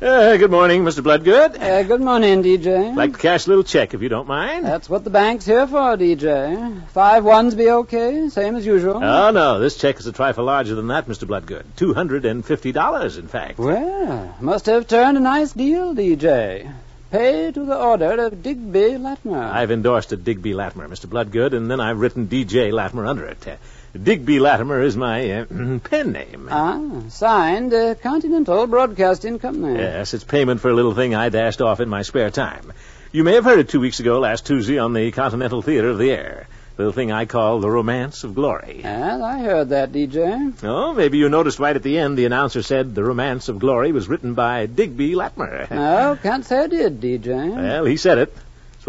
Uh, 0.00 0.38
good 0.38 0.50
morning, 0.50 0.82
Mr. 0.82 1.02
Bloodgood. 1.02 1.58
Uh, 1.58 1.82
good 1.82 2.00
morning, 2.00 2.42
DJ. 2.42 2.96
Like 2.96 3.12
to 3.12 3.18
cash 3.18 3.44
a 3.44 3.50
little 3.50 3.64
check, 3.64 3.92
if 3.92 4.00
you 4.00 4.08
don't 4.08 4.26
mind. 4.26 4.64
That's 4.64 4.88
what 4.88 5.04
the 5.04 5.10
bank's 5.10 5.44
here 5.44 5.66
for, 5.66 5.94
DJ. 5.98 6.88
Five 6.88 7.22
ones 7.22 7.54
be 7.54 7.68
okay, 7.70 8.30
same 8.30 8.56
as 8.56 8.64
usual. 8.64 9.04
Oh, 9.04 9.30
no, 9.30 9.60
this 9.60 9.76
check 9.76 10.00
is 10.00 10.06
a 10.06 10.12
trifle 10.12 10.44
larger 10.46 10.74
than 10.74 10.86
that, 10.86 11.06
Mr. 11.06 11.26
Bloodgood. 11.26 11.66
Two 11.76 11.92
hundred 11.92 12.24
and 12.24 12.42
fifty 12.42 12.72
dollars, 12.72 13.18
in 13.18 13.28
fact. 13.28 13.58
Well, 13.58 14.34
must 14.40 14.64
have 14.66 14.88
turned 14.88 15.18
a 15.18 15.20
nice 15.20 15.52
deal, 15.52 15.94
DJ. 15.94 16.72
Pay 17.10 17.52
to 17.52 17.66
the 17.66 17.76
order 17.76 18.24
of 18.24 18.42
Digby 18.42 18.96
Latimer. 18.96 19.42
I've 19.42 19.70
endorsed 19.70 20.12
a 20.12 20.16
Digby 20.16 20.54
Latimer, 20.54 20.88
Mr. 20.88 21.10
Bloodgood, 21.10 21.52
and 21.52 21.70
then 21.70 21.78
I've 21.78 22.00
written 22.00 22.26
DJ 22.26 22.72
Latimer 22.72 23.04
under 23.04 23.26
it. 23.26 23.58
Digby 23.92 24.38
Latimer 24.38 24.80
is 24.82 24.96
my 24.96 25.30
uh, 25.30 25.44
pen 25.82 26.12
name. 26.12 26.48
Ah, 26.50 26.80
signed 27.08 27.74
uh, 27.74 27.94
Continental 27.96 28.66
Broadcasting 28.66 29.38
Company. 29.40 29.78
Yes, 29.78 30.14
it's 30.14 30.22
payment 30.22 30.60
for 30.60 30.70
a 30.70 30.74
little 30.74 30.94
thing 30.94 31.14
I 31.14 31.28
dashed 31.28 31.60
off 31.60 31.80
in 31.80 31.88
my 31.88 32.02
spare 32.02 32.30
time. 32.30 32.72
You 33.10 33.24
may 33.24 33.34
have 33.34 33.44
heard 33.44 33.58
it 33.58 33.68
two 33.68 33.80
weeks 33.80 33.98
ago, 33.98 34.20
last 34.20 34.46
Tuesday, 34.46 34.78
on 34.78 34.92
the 34.92 35.10
Continental 35.10 35.60
Theater 35.62 35.88
of 35.88 35.98
the 35.98 36.12
Air. 36.12 36.46
The 36.76 36.84
little 36.84 36.92
thing 36.92 37.10
I 37.10 37.24
call 37.26 37.58
the 37.58 37.68
Romance 37.68 38.22
of 38.22 38.36
Glory. 38.36 38.80
Yes, 38.84 39.20
I 39.20 39.40
heard 39.40 39.70
that, 39.70 39.90
DJ. 39.90 40.54
Oh, 40.62 40.94
maybe 40.94 41.18
you 41.18 41.28
noticed 41.28 41.58
right 41.58 41.74
at 41.74 41.82
the 41.82 41.98
end 41.98 42.16
the 42.16 42.26
announcer 42.26 42.62
said 42.62 42.94
the 42.94 43.02
Romance 43.02 43.48
of 43.48 43.58
Glory 43.58 43.90
was 43.90 44.08
written 44.08 44.34
by 44.34 44.66
Digby 44.66 45.16
Latimer. 45.16 45.66
No, 45.68 46.16
can't 46.22 46.44
say 46.44 46.60
I 46.60 46.66
did, 46.68 47.00
DJ. 47.00 47.54
Well, 47.56 47.84
he 47.84 47.96
said 47.96 48.18
it. 48.18 48.34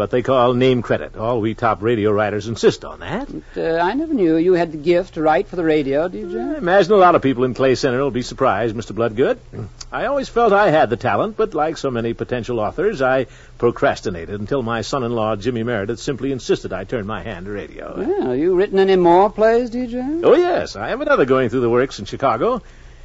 What 0.01 0.09
they 0.09 0.23
call 0.23 0.55
name 0.55 0.81
credit. 0.81 1.15
All 1.15 1.39
we 1.39 1.53
top 1.53 1.83
radio 1.83 2.09
writers 2.11 2.47
insist 2.47 2.83
on 2.83 3.01
that. 3.01 3.27
But, 3.31 3.63
uh, 3.63 3.79
I 3.83 3.93
never 3.93 4.15
knew 4.15 4.35
you 4.35 4.53
had 4.53 4.71
the 4.71 4.79
gift 4.79 5.13
to 5.13 5.21
write 5.21 5.47
for 5.47 5.57
the 5.57 5.63
radio, 5.63 6.09
DJ. 6.09 6.55
I 6.55 6.57
imagine 6.57 6.93
a 6.93 6.95
lot 6.95 7.13
of 7.13 7.21
people 7.21 7.43
in 7.43 7.53
Clay 7.53 7.75
Center 7.75 7.99
will 7.99 8.09
be 8.09 8.23
surprised, 8.23 8.75
Mr. 8.75 8.95
Bloodgood. 8.95 9.37
I 9.91 10.07
always 10.07 10.27
felt 10.27 10.53
I 10.53 10.71
had 10.71 10.89
the 10.89 10.97
talent, 10.97 11.37
but 11.37 11.53
like 11.53 11.77
so 11.77 11.91
many 11.91 12.15
potential 12.15 12.59
authors, 12.59 12.99
I 12.99 13.27
procrastinated 13.59 14.39
until 14.39 14.63
my 14.63 14.81
son-in-law, 14.81 15.35
Jimmy 15.35 15.61
Meredith, 15.61 15.99
simply 15.99 16.31
insisted 16.31 16.73
I 16.73 16.83
turn 16.83 17.05
my 17.05 17.21
hand 17.21 17.45
to 17.45 17.51
radio. 17.51 17.93
Well, 17.95 18.29
have 18.29 18.39
you 18.39 18.55
written 18.55 18.79
any 18.79 18.95
more 18.95 19.29
plays, 19.29 19.69
DJ? 19.69 20.21
Oh, 20.23 20.33
yes. 20.33 20.75
I 20.75 20.87
have 20.87 21.01
another 21.01 21.25
going 21.25 21.49
through 21.49 21.61
the 21.61 21.69
works 21.69 21.99
in 21.99 22.05
Chicago. 22.05 22.63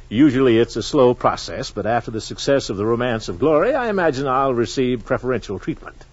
Usually 0.09 0.57
it's 0.57 0.77
a 0.77 0.81
slow 0.81 1.13
process, 1.13 1.69
but 1.69 1.85
after 1.85 2.09
the 2.09 2.21
success 2.21 2.71
of 2.71 2.77
The 2.77 2.87
Romance 2.87 3.29
of 3.29 3.37
Glory, 3.37 3.75
I 3.75 3.89
imagine 3.89 4.27
I'll 4.27 4.55
receive 4.55 5.05
preferential 5.05 5.59
treatment. 5.59 6.03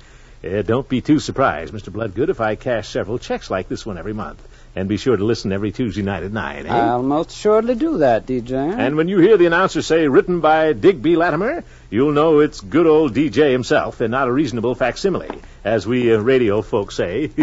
Uh, 0.45 0.63
don't 0.63 0.89
be 0.89 1.01
too 1.01 1.19
surprised, 1.21 1.73
Mr. 1.73 1.91
Bloodgood, 1.93 2.29
if 2.29 2.41
I 2.41 2.55
cash 2.55 2.89
several 2.89 3.19
checks 3.19 3.51
like 3.51 3.69
this 3.69 3.87
one 3.87 3.97
every 3.97 4.13
month. 4.13 4.47
And 4.77 4.89
be 4.89 4.97
sure 4.97 5.17
to 5.17 5.25
listen 5.25 5.53
every 5.53 5.71
Tuesday 5.71 6.03
night 6.03 6.25
at 6.25 6.33
9, 6.33 6.67
eh? 6.67 6.69
I'll 6.69 7.03
most 7.03 7.31
surely 7.31 7.77
do 7.77 7.99
that, 7.99 8.27
DJ. 8.27 8.53
And 8.77 8.97
when 8.97 9.07
you 9.09 9.21
hear 9.21 9.37
the 9.37 9.47
announcer 9.47 9.83
say, 9.83 10.09
written 10.09 10.41
by 10.41 10.73
Digby 10.73 11.15
Latimer, 11.15 11.63
you'll 11.91 12.13
know 12.13 12.41
it's 12.41 12.61
good 12.61 12.87
old 12.87 13.15
DJ 13.15 13.53
himself 13.53 14.01
and 14.01 14.11
not 14.11 14.27
a 14.27 14.33
reasonable 14.33 14.75
facsimile, 14.75 15.41
as 15.65 15.87
we 15.87 16.13
uh, 16.13 16.19
radio 16.19 16.61
folks 16.61 16.97
say. 16.97 17.31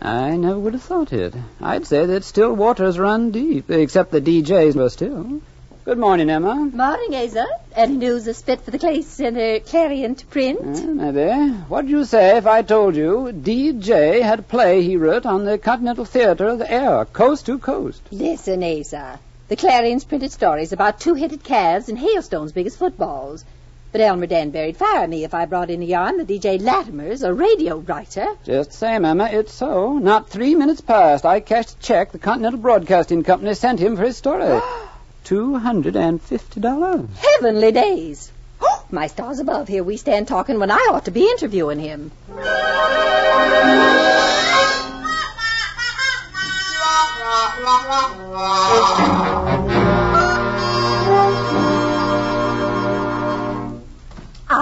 I 0.00 0.36
never 0.36 0.58
would 0.58 0.74
have 0.74 0.82
thought 0.82 1.12
it. 1.12 1.34
I'd 1.60 1.86
say 1.86 2.06
that 2.06 2.22
still 2.22 2.52
waters 2.52 2.98
run 2.98 3.32
deep, 3.32 3.68
except 3.68 4.12
the 4.12 4.20
DJs 4.20 4.76
were 4.76 4.88
still. 4.88 5.40
Good 5.86 5.98
morning, 5.98 6.28
Emma. 6.30 6.56
Morning, 6.56 7.14
Asa. 7.14 7.46
Any 7.72 7.96
news 7.96 8.26
is 8.26 8.42
fit 8.42 8.60
for 8.60 8.72
the 8.72 8.78
Clay 8.80 9.02
Center 9.02 9.60
Clarion 9.60 10.16
to 10.16 10.26
print? 10.26 10.58
Uh, 10.60 10.82
maybe. 10.88 11.52
What'd 11.68 11.88
you 11.88 12.04
say 12.04 12.38
if 12.38 12.44
I 12.44 12.62
told 12.62 12.96
you 12.96 13.30
DJ 13.32 14.20
had 14.20 14.40
a 14.40 14.42
play 14.42 14.82
he 14.82 14.96
wrote 14.96 15.24
on 15.24 15.44
the 15.44 15.58
Continental 15.58 16.04
Theater 16.04 16.48
of 16.48 16.58
the 16.58 16.68
Air, 16.68 17.04
coast 17.04 17.46
to 17.46 17.60
coast? 17.60 18.02
Listen, 18.10 18.64
Asa. 18.64 19.20
The 19.46 19.54
Clarion's 19.54 20.02
printed 20.02 20.32
stories 20.32 20.72
about 20.72 20.98
two-headed 20.98 21.44
calves 21.44 21.88
and 21.88 21.96
hailstones 21.96 22.50
big 22.50 22.66
as 22.66 22.74
footballs. 22.74 23.44
But 23.92 24.00
Elmer 24.00 24.26
Danbury'd 24.26 24.76
fire 24.76 25.06
me 25.06 25.22
if 25.22 25.34
I 25.34 25.46
brought 25.46 25.70
in 25.70 25.82
a 25.82 25.86
yarn 25.86 26.16
that 26.16 26.26
DJ 26.26 26.60
Latimer's 26.60 27.22
a 27.22 27.32
radio 27.32 27.76
writer. 27.76 28.26
Just 28.44 28.72
the 28.72 28.76
same, 28.76 29.04
Emma, 29.04 29.28
it's 29.30 29.54
so. 29.54 29.98
Not 29.98 30.30
three 30.30 30.56
minutes 30.56 30.80
past, 30.80 31.24
I 31.24 31.38
cashed 31.38 31.76
a 31.76 31.78
check 31.78 32.10
the 32.10 32.18
Continental 32.18 32.58
Broadcasting 32.58 33.22
Company 33.22 33.54
sent 33.54 33.78
him 33.78 33.94
for 33.94 34.02
his 34.02 34.16
story. 34.16 34.60
Two 35.26 35.56
hundred 35.56 35.96
and 35.96 36.22
fifty 36.22 36.60
dollars. 36.60 37.08
Heavenly 37.18 37.72
days. 37.72 38.30
Oh, 38.60 38.84
My 38.92 39.08
stars 39.08 39.40
above, 39.40 39.66
here 39.66 39.82
we 39.82 39.96
stand 39.96 40.28
talking 40.28 40.60
when 40.60 40.70
I 40.70 40.88
ought 40.92 41.06
to 41.06 41.10
be 41.10 41.28
interviewing 41.28 41.80
him. 41.80 42.12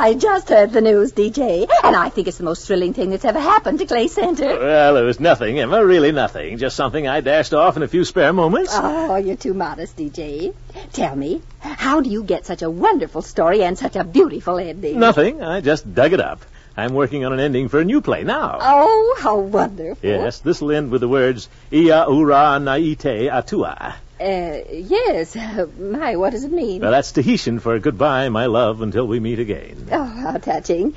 I 0.05 0.13
just 0.13 0.51
heard 0.51 0.71
the 0.71 0.83
news, 0.83 1.13
DJ, 1.13 1.67
and 1.83 1.97
I 1.97 2.11
think 2.11 2.29
it's 2.29 2.37
the 2.37 2.45
most 2.45 2.67
thrilling 2.67 2.93
thing 2.93 3.09
that's 3.09 3.25
ever 3.25 3.41
happened 3.41 3.79
to 3.79 3.87
Clay 3.87 4.09
Center. 4.09 4.45
Well, 4.45 4.99
it 4.99 5.03
was 5.03 5.19
nothing, 5.19 5.59
Emma, 5.59 5.83
really 5.83 6.13
nothing. 6.13 6.59
Just 6.59 6.77
something 6.77 7.09
I 7.09 7.23
dashed 7.23 7.55
off 7.55 7.79
in 7.79 7.83
a 7.83 7.89
few 7.89 8.05
spare 8.05 8.35
moments. 8.35 8.73
Oh, 8.75 9.17
you're 9.17 9.37
too 9.37 9.55
modest, 9.55 9.97
DJ. 9.97 10.53
Tell 10.93 11.17
me, 11.17 11.41
how 11.59 12.03
do 12.03 12.11
you 12.11 12.23
get 12.23 12.45
such 12.45 12.61
a 12.61 12.69
wonderful 12.69 13.23
story 13.23 13.63
and 13.63 13.79
such 13.79 13.97
a 13.97 14.05
beautiful 14.05 14.59
ending? 14.59 15.01
Nothing. 15.01 15.43
I 15.43 15.63
just 15.63 15.95
dug 15.95 16.13
it 16.13 16.21
up. 16.21 16.45
I'm 16.77 16.93
working 16.93 17.25
on 17.25 17.33
an 17.33 17.41
ending 17.41 17.71
for 17.71 17.81
a 17.81 17.85
new 17.85 18.03
play 18.03 18.25
now. 18.25 18.59
Oh, 18.61 19.17
how 19.19 19.39
wonderful. 19.39 20.07
Yes, 20.07 20.41
this'll 20.41 20.73
end 20.73 20.91
with 20.91 21.01
the 21.01 21.09
words 21.09 21.49
Ia 21.73 22.05
ura 22.11 22.59
naite 22.61 23.33
atua. 23.33 23.97
Uh, 24.25 24.65
yes. 24.73 25.37
My, 25.79 26.17
what 26.17 26.31
does 26.31 26.45
it 26.45 26.53
mean? 26.53 26.81
Well, 26.81 26.93
that's 26.93 27.13
Tahitian 27.13 27.59
for 27.59 27.79
goodbye, 27.79 28.31
my 28.31 28.47
love, 28.47 28.81
until 28.81 29.07
we 29.07 29.21
meet 29.21 29.39
again. 29.39 29.89
Oh, 29.93 30.03
how 30.03 30.39
touching. 30.39 30.95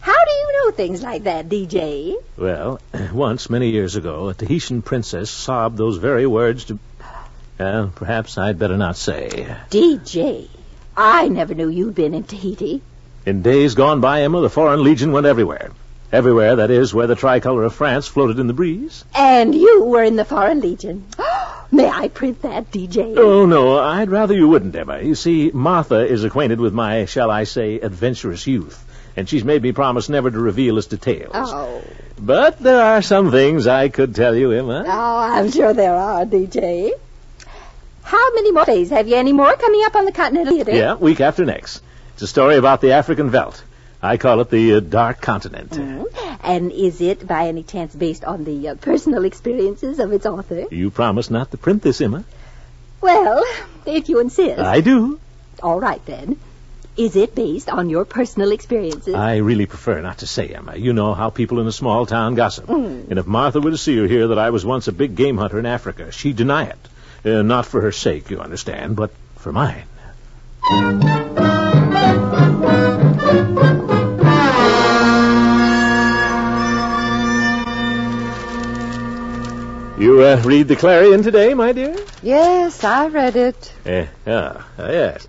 How 0.00 0.24
do 0.24 0.30
you 0.30 0.52
know 0.54 0.70
things 0.70 1.02
like 1.02 1.24
that, 1.24 1.50
DJ? 1.50 2.16
Well, 2.38 2.80
once, 3.12 3.50
many 3.50 3.70
years 3.70 3.96
ago, 3.96 4.30
a 4.30 4.34
Tahitian 4.34 4.80
princess 4.80 5.30
sobbed 5.30 5.76
those 5.76 5.98
very 5.98 6.26
words 6.26 6.64
to. 6.64 6.78
Well, 7.58 7.92
perhaps 7.94 8.38
I'd 8.38 8.58
better 8.58 8.78
not 8.78 8.96
say. 8.96 9.54
DJ, 9.70 10.48
I 10.96 11.28
never 11.28 11.54
knew 11.54 11.68
you'd 11.68 11.94
been 11.94 12.14
in 12.14 12.24
Tahiti. 12.24 12.80
In 13.26 13.42
days 13.42 13.74
gone 13.74 14.00
by, 14.00 14.22
Emma, 14.22 14.40
the 14.40 14.48
Foreign 14.48 14.82
Legion 14.82 15.12
went 15.12 15.26
everywhere. 15.26 15.72
Everywhere, 16.10 16.56
that 16.56 16.70
is, 16.70 16.92
where 16.94 17.06
the 17.06 17.14
tricolor 17.14 17.64
of 17.64 17.74
France 17.74 18.06
floated 18.08 18.38
in 18.38 18.46
the 18.46 18.52
breeze. 18.54 19.04
And 19.14 19.54
you 19.54 19.84
were 19.84 20.02
in 20.02 20.16
the 20.16 20.24
Foreign 20.24 20.60
Legion. 20.60 21.04
May 21.74 21.88
I 21.88 22.08
print 22.08 22.42
that, 22.42 22.70
DJ? 22.70 23.16
Oh, 23.16 23.46
no, 23.46 23.78
I'd 23.78 24.10
rather 24.10 24.34
you 24.34 24.46
wouldn't, 24.46 24.76
Emma. 24.76 25.00
You 25.00 25.14
see, 25.14 25.50
Martha 25.54 26.06
is 26.06 26.22
acquainted 26.22 26.60
with 26.60 26.74
my, 26.74 27.06
shall 27.06 27.30
I 27.30 27.44
say, 27.44 27.80
adventurous 27.80 28.46
youth, 28.46 28.84
and 29.16 29.26
she's 29.26 29.42
made 29.42 29.62
me 29.62 29.72
promise 29.72 30.10
never 30.10 30.30
to 30.30 30.38
reveal 30.38 30.76
its 30.76 30.86
details. 30.86 31.32
Oh. 31.34 31.82
But 32.18 32.58
there 32.58 32.84
are 32.84 33.00
some 33.00 33.30
things 33.30 33.66
I 33.66 33.88
could 33.88 34.14
tell 34.14 34.36
you, 34.36 34.52
Emma. 34.52 34.84
Oh, 34.86 35.18
I'm 35.18 35.50
sure 35.50 35.72
there 35.72 35.96
are, 35.96 36.26
DJ. 36.26 36.90
How 38.02 38.34
many 38.34 38.52
more 38.52 38.66
days? 38.66 38.90
Have 38.90 39.08
you 39.08 39.16
any 39.16 39.32
more 39.32 39.56
coming 39.56 39.82
up 39.86 39.96
on 39.96 40.04
the 40.04 40.12
Continental 40.12 40.52
Theater? 40.52 40.72
Yeah, 40.72 40.94
week 40.94 41.22
after 41.22 41.46
next. 41.46 41.80
It's 42.12 42.22
a 42.22 42.26
story 42.26 42.56
about 42.56 42.82
the 42.82 42.92
African 42.92 43.30
veldt. 43.30 43.64
I 44.02 44.16
call 44.16 44.40
it 44.40 44.50
the 44.50 44.74
uh, 44.74 44.80
Dark 44.80 45.20
Continent. 45.20 45.70
Mm. 45.70 46.38
And 46.42 46.72
is 46.72 47.00
it, 47.00 47.26
by 47.26 47.46
any 47.46 47.62
chance, 47.62 47.94
based 47.94 48.24
on 48.24 48.42
the 48.44 48.70
uh, 48.70 48.74
personal 48.74 49.24
experiences 49.24 50.00
of 50.00 50.12
its 50.12 50.26
author? 50.26 50.66
You 50.70 50.90
promise 50.90 51.30
not 51.30 51.52
to 51.52 51.56
print 51.56 51.82
this, 51.82 52.00
Emma? 52.00 52.24
Well, 53.00 53.44
if 53.86 54.08
you 54.08 54.18
insist. 54.18 54.58
I 54.58 54.80
do. 54.80 55.20
All 55.62 55.78
right, 55.78 56.04
then. 56.04 56.36
Is 56.96 57.16
it 57.16 57.34
based 57.34 57.70
on 57.70 57.88
your 57.88 58.04
personal 58.04 58.52
experiences? 58.52 59.14
I 59.14 59.36
really 59.36 59.66
prefer 59.66 60.00
not 60.02 60.18
to 60.18 60.26
say, 60.26 60.48
Emma. 60.48 60.76
You 60.76 60.92
know 60.92 61.14
how 61.14 61.30
people 61.30 61.60
in 61.60 61.66
a 61.66 61.72
small 61.72 62.04
town 62.04 62.34
gossip. 62.34 62.66
Mm. 62.66 63.08
And 63.08 63.18
if 63.18 63.26
Martha 63.26 63.60
were 63.60 63.70
to 63.70 63.78
see 63.78 63.98
or 63.98 64.06
hear 64.08 64.28
that 64.28 64.38
I 64.38 64.50
was 64.50 64.66
once 64.66 64.88
a 64.88 64.92
big 64.92 65.14
game 65.14 65.38
hunter 65.38 65.58
in 65.58 65.64
Africa, 65.64 66.10
she'd 66.12 66.36
deny 66.36 66.64
it. 66.64 66.88
Uh, 67.24 67.42
not 67.42 67.66
for 67.66 67.80
her 67.80 67.92
sake, 67.92 68.30
you 68.30 68.40
understand, 68.40 68.96
but 68.96 69.12
for 69.36 69.52
mine. 69.52 69.84
You 80.02 80.22
uh, 80.22 80.42
read 80.44 80.66
the 80.66 80.74
Clarion 80.74 81.22
today, 81.22 81.54
my 81.54 81.70
dear? 81.70 81.94
Yes, 82.22 82.82
I 82.82 83.06
read 83.06 83.36
it. 83.36 83.72
Ah, 84.26 84.66
yes. 84.78 85.28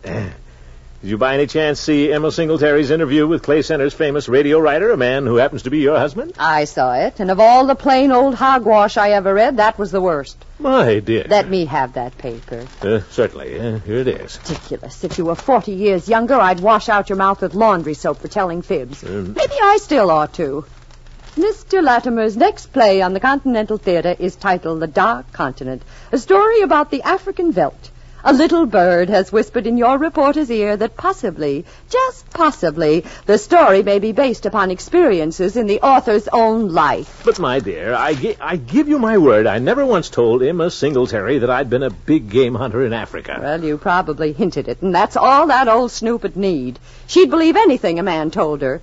Did 1.04 1.10
you 1.10 1.18
by 1.18 1.34
any 1.34 1.48
chance 1.48 1.82
see 1.82 2.14
Emma 2.14 2.32
Singletary's 2.32 2.90
interview 2.90 3.28
with 3.28 3.44
Clay 3.44 3.62
Center's 3.62 3.94
famous 3.94 4.30
radio 4.30 4.58
writer, 4.58 4.90
a 4.90 4.96
man 4.96 5.26
who 5.26 5.36
happens 5.36 5.64
to 5.64 5.70
be 5.70 5.80
your 5.80 5.98
husband? 5.98 6.32
I 6.40 6.64
saw 6.64 6.94
it, 6.94 7.20
and 7.20 7.30
of 7.30 7.42
all 7.42 7.66
the 7.66 7.76
plain 7.76 8.14
old 8.14 8.36
hogwash 8.36 8.96
I 8.96 9.10
ever 9.10 9.34
read, 9.34 9.58
that 9.58 9.78
was 9.78 9.92
the 9.92 10.00
worst. 10.00 10.38
My 10.60 11.00
dear. 11.00 11.26
Let 11.28 11.50
me 11.50 11.66
have 11.66 11.96
that 11.96 12.18
paper. 12.18 12.66
Uh, 12.82 13.02
certainly. 13.12 13.60
Uh, 13.60 13.80
here 13.80 13.98
it 13.98 14.08
is. 14.08 14.40
Ridiculous. 14.48 15.04
If 15.04 15.18
you 15.18 15.26
were 15.26 15.36
40 15.36 15.74
years 15.74 16.08
younger, 16.08 16.36
I'd 16.36 16.62
wash 16.62 16.88
out 16.88 17.10
your 17.10 17.18
mouth 17.18 17.42
with 17.42 17.54
laundry 17.54 17.96
soap 17.96 18.20
for 18.20 18.30
telling 18.30 18.62
fibs. 18.62 19.04
Um, 19.04 19.34
Maybe 19.34 19.56
I 19.62 19.80
still 19.82 20.10
ought 20.10 20.34
to. 20.36 20.64
Mr. 21.36 21.84
Latimer's 21.84 22.38
next 22.38 22.68
play 22.68 23.02
on 23.02 23.12
the 23.12 23.20
Continental 23.20 23.78
Theater 23.78 24.16
is 24.18 24.38
titled 24.38 24.80
The 24.80 24.88
Dark 24.88 25.34
Continent, 25.34 25.82
a 26.14 26.18
story 26.18 26.62
about 26.62 26.92
the 26.92 27.02
African 27.02 27.52
veldt. 27.52 27.90
A 28.26 28.32
little 28.32 28.66
bird 28.66 29.10
has 29.10 29.34
whispered 29.34 29.68
in 29.68 29.78
your 29.78 29.98
reporter's 29.98 30.50
ear 30.50 30.78
that 30.78 30.96
possibly, 30.96 31.66
just 31.90 32.30
possibly, 32.30 33.04
the 33.26 33.38
story 33.38 33.84
may 33.84 34.00
be 34.00 34.14
based 34.14 34.46
upon 34.46 34.72
experiences 34.72 35.58
in 35.58 35.68
the 35.68 35.82
author's 35.82 36.30
own 36.30 36.70
life. 36.70 37.22
But, 37.26 37.38
my 37.38 37.60
dear, 37.60 37.94
I, 37.94 38.14
gi- 38.14 38.38
I 38.40 38.56
give 38.56 38.88
you 38.88 38.98
my 38.98 39.18
word, 39.18 39.46
I 39.46 39.60
never 39.60 39.86
once 39.86 40.10
told 40.10 40.42
Emma 40.42 40.72
Singletary 40.72 41.40
that 41.40 41.50
I'd 41.50 41.70
been 41.70 41.84
a 41.84 41.90
big 41.90 42.30
game 42.30 42.56
hunter 42.56 42.86
in 42.86 42.94
Africa. 42.94 43.40
Well, 43.42 43.62
you 43.62 43.78
probably 43.78 44.32
hinted 44.32 44.70
it, 44.70 44.82
and 44.82 44.96
that's 44.96 45.18
all 45.18 45.48
that 45.48 45.68
old 45.68 45.92
snoop'd 45.92 46.38
need. 46.38 46.80
She'd 47.08 47.30
believe 47.30 47.58
anything 47.58 48.00
a 48.00 48.04
man 48.04 48.32
told 48.32 48.62
her. 48.62 48.82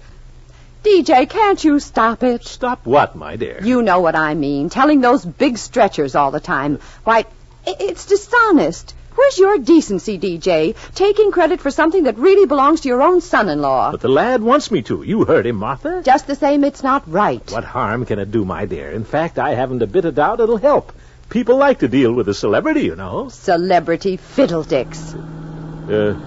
DJ, 0.85 1.29
can't 1.29 1.65
you 1.65 1.81
stop 1.81 2.23
it? 2.23 2.45
Stop 2.45 2.85
what, 2.85 3.17
my 3.17 3.37
dear? 3.37 3.61
You 3.63 3.81
know 3.81 4.01
what 4.01 4.17
I 4.17 4.35
mean. 4.35 4.69
Telling 4.69 5.01
those 5.01 5.25
big 5.25 5.57
stretchers 5.57 6.15
all 6.15 6.31
the 6.31 6.41
time. 6.41 6.79
Why, 7.05 7.25
it's 7.67 8.05
dishonest. 8.05 8.95
Where's 9.21 9.39
your 9.39 9.59
decency, 9.59 10.19
DJ? 10.19 10.75
Taking 10.95 11.31
credit 11.31 11.61
for 11.61 11.71
something 11.71 12.05
that 12.05 12.17
really 12.17 12.47
belongs 12.47 12.81
to 12.81 12.89
your 12.89 13.03
own 13.03 13.21
son-in-law. 13.21 13.91
But 13.91 14.01
the 14.01 14.09
lad 14.09 14.43
wants 14.43 14.71
me 14.71 14.81
to. 14.85 15.03
You 15.03 15.27
heard 15.27 15.45
him, 15.45 15.57
Martha. 15.57 16.01
Just 16.03 16.27
the 16.27 16.35
same, 16.35 16.65
it's 16.65 16.83
not 16.83 17.03
right. 17.07 17.49
What 17.53 17.65
harm 17.65 18.07
can 18.07 18.19
it 18.19 18.31
do, 18.31 18.47
my 18.47 18.65
dear? 18.65 18.91
In 18.91 19.05
fact, 19.05 19.39
I 19.39 19.51
haven't 19.55 19.83
a 19.83 19.87
bit 19.87 20.07
of 20.07 20.15
doubt 20.15 20.41
it'll 20.41 20.57
help. 20.57 20.93
People 21.29 21.59
like 21.59 21.81
to 21.81 21.89
deal 21.89 22.15
with 22.15 22.31
a 22.31 22.35
celebrity, 22.35 22.85
you 22.85 22.97
know. 22.97 23.29
Celebrity 23.29 24.17
fiddledicks. 24.17 25.15
Uh, 25.15 26.19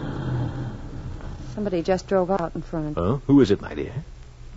Somebody 1.55 1.81
just 1.81 2.07
drove 2.07 2.29
out 2.29 2.53
in 2.53 2.61
front. 2.61 2.95
oh, 2.97 3.21
who 3.25 3.41
is 3.41 3.49
it, 3.49 3.59
my 3.59 3.73
dear? 3.73 3.93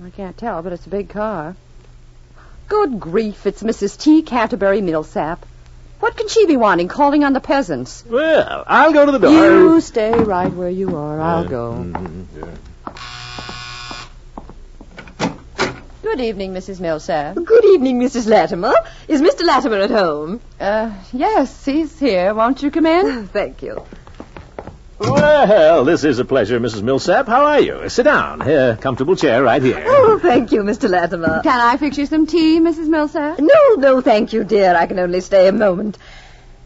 I 0.05 0.11
can't 0.11 0.37
tell, 0.37 0.63
but 0.63 0.75
it's 0.75 0.87
a 0.87 0.91
big 0.91 1.09
car. 1.09 1.57
Good 2.69 3.01
grief, 3.01 3.47
it's 3.47 3.63
Mrs. 3.63 3.99
T. 3.99 4.21
Canterbury 4.21 4.83
Millsap. 4.83 5.47
What 6.01 6.17
can 6.17 6.29
she 6.29 6.47
be 6.47 6.57
wanting, 6.57 6.89
calling 6.89 7.25
on 7.25 7.33
the 7.33 7.41
peasants? 7.41 8.05
Well, 8.09 8.65
I'll 8.67 8.93
go 8.93 9.07
to 9.07 9.13
the 9.13 9.19
door. 9.19 9.31
You 9.33 9.81
stay 9.81 10.13
right 10.13 10.53
where 10.53 10.69
you 10.71 10.95
are. 10.97 11.21
I'll 11.21 11.45
Uh, 11.45 11.49
go. 11.49 11.73
mhm, 11.73 12.27
yeah. 12.37 12.47
Good 16.03 16.21
evening, 16.21 16.53
Mrs. 16.55 16.81
Millsap. 16.81 17.35
Good 17.35 17.65
evening, 17.65 17.99
Mrs. 18.01 18.27
Latimer. 18.29 18.73
Is 19.09 19.21
Mr. 19.23 19.43
Latimer 19.45 19.79
at 19.79 19.91
home? 19.91 20.41
Uh, 20.61 20.91
yes, 21.13 21.65
he's 21.65 21.99
here. 21.99 22.33
Won't 22.35 22.63
you 22.63 22.71
come 22.71 22.87
in? 22.87 23.27
Thank 23.33 23.63
you. 23.63 23.83
Well, 24.99 25.85
this 25.85 26.05
is 26.05 26.19
a 26.19 26.25
pleasure, 26.25 26.59
Mrs. 26.59 26.83
Millsap. 26.83 27.27
How 27.27 27.45
are 27.45 27.61
you? 27.61 27.89
Sit 27.89 28.05
down. 28.05 28.41
Here, 28.41 28.77
comfortable 28.81 29.15
chair 29.15 29.43
right 29.43 29.63
here. 29.63 29.85
Oh, 29.87 30.19
thank 30.21 30.53
you, 30.53 30.63
Mr. 30.63 30.89
Latimer. 30.89 31.43
Can 31.43 31.61
I 31.61 31.77
fix 31.77 31.99
you 31.99 32.07
some 32.07 32.27
tea, 32.27 32.61
Mrs. 32.61 32.89
Millsap? 32.89 33.39
No, 33.39 33.75
no, 33.77 34.01
thank 34.01 34.33
you, 34.33 34.43
dear. 34.45 34.75
I 34.75 34.87
can 34.87 34.99
only 34.99 35.21
stay 35.21 35.49
a 35.49 35.53
moment. 35.53 35.99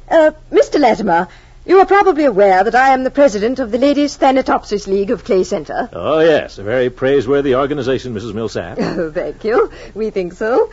Uh, 0.09 0.31
Mr. 0.53 0.79
Latimer, 0.79 1.27
you 1.67 1.79
are 1.81 1.87
probably 1.87 2.25
aware 2.25 2.63
that 2.63 2.75
I 2.75 2.91
am 2.91 3.03
the 3.05 3.11
president 3.11 3.59
of 3.59 3.71
the 3.73 3.79
Ladies 3.79 4.17
Thanatopsis 4.17 4.87
League 4.87 5.11
of 5.11 5.25
Clay 5.25 5.43
Center. 5.45 5.89
Oh, 5.93 6.21
yes, 6.21 6.59
a 6.59 6.63
very 6.63 6.89
praiseworthy 6.89 7.55
organization, 7.57 8.15
Mrs. 8.15 8.35
Millsap. 8.35 8.79
Oh, 8.81 9.11
thank 9.11 9.45
you. 9.45 9.71
We 9.95 10.11
think 10.11 10.35
so. 10.35 10.71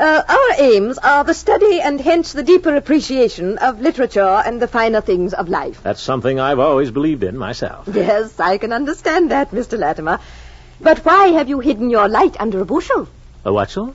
Uh, 0.00 0.22
our 0.26 0.64
aims 0.64 0.96
are 0.96 1.24
the 1.24 1.34
study 1.34 1.78
and 1.82 2.00
hence 2.00 2.32
the 2.32 2.42
deeper 2.42 2.74
appreciation 2.74 3.58
of 3.58 3.82
literature 3.82 4.42
and 4.46 4.60
the 4.62 4.66
finer 4.66 5.02
things 5.02 5.34
of 5.34 5.50
life. 5.50 5.82
That's 5.82 6.00
something 6.00 6.40
I've 6.40 6.58
always 6.58 6.90
believed 6.90 7.22
in 7.22 7.36
myself. 7.36 7.86
Yes, 7.92 8.40
I 8.40 8.56
can 8.56 8.72
understand 8.72 9.30
that, 9.30 9.50
Mr. 9.50 9.78
Latimer. 9.78 10.18
But 10.80 11.00
why 11.00 11.26
have 11.28 11.50
you 11.50 11.60
hidden 11.60 11.90
your 11.90 12.08
light 12.08 12.40
under 12.40 12.62
a 12.62 12.64
bushel? 12.64 13.08
A 13.44 13.52
what, 13.52 13.68
so? 13.68 13.94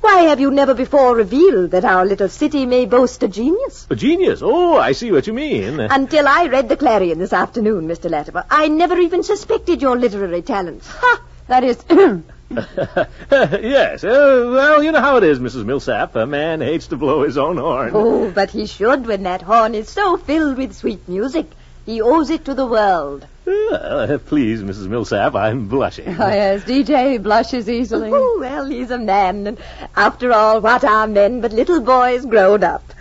Why 0.00 0.22
have 0.22 0.40
you 0.40 0.50
never 0.50 0.74
before 0.74 1.14
revealed 1.14 1.70
that 1.70 1.84
our 1.84 2.04
little 2.04 2.28
city 2.28 2.66
may 2.66 2.84
boast 2.84 3.22
a 3.22 3.28
genius? 3.28 3.86
A 3.88 3.94
genius. 3.94 4.40
Oh, 4.42 4.76
I 4.76 4.92
see 4.92 5.12
what 5.12 5.28
you 5.28 5.32
mean. 5.32 5.78
Until 5.78 6.26
I 6.26 6.48
read 6.48 6.68
the 6.68 6.76
Clarion 6.76 7.20
this 7.20 7.32
afternoon, 7.32 7.86
Mr. 7.86 8.10
Latimer, 8.10 8.44
I 8.50 8.66
never 8.66 8.98
even 8.98 9.22
suspected 9.22 9.80
your 9.80 9.96
literary 9.96 10.42
talents. 10.42 10.88
Ha! 10.88 11.22
That 11.46 11.62
is. 11.62 11.84
yes. 13.30 14.04
Uh, 14.04 14.50
well, 14.54 14.82
you 14.82 14.92
know 14.92 15.00
how 15.00 15.16
it 15.16 15.24
is, 15.24 15.38
Mrs. 15.38 15.64
Millsap. 15.64 16.14
A 16.16 16.26
man 16.26 16.60
hates 16.60 16.86
to 16.88 16.96
blow 16.96 17.22
his 17.22 17.36
own 17.36 17.56
horn. 17.56 17.90
oh, 17.94 18.30
but 18.30 18.50
he 18.50 18.66
should 18.66 19.06
when 19.06 19.24
that 19.24 19.42
horn 19.42 19.74
is 19.74 19.88
so 19.88 20.16
filled 20.16 20.56
with 20.56 20.74
sweet 20.74 21.08
music. 21.08 21.46
He 21.84 22.00
owes 22.00 22.30
it 22.30 22.44
to 22.46 22.54
the 22.54 22.66
world. 22.66 23.26
Uh, 23.46 24.18
please, 24.26 24.60
Mrs. 24.60 24.88
Millsap, 24.88 25.34
I'm 25.36 25.68
blushing. 25.68 26.08
Oh, 26.08 26.12
yes, 26.28 26.64
DJ 26.64 27.22
blushes 27.22 27.68
easily. 27.68 28.10
Oh, 28.12 28.38
well, 28.40 28.66
he's 28.66 28.90
a 28.90 28.98
man. 28.98 29.46
And 29.46 29.58
after 29.94 30.32
all, 30.32 30.60
what 30.60 30.84
are 30.84 31.06
men 31.06 31.40
but 31.40 31.52
little 31.52 31.80
boys 31.80 32.26
grown 32.26 32.64
up? 32.64 32.92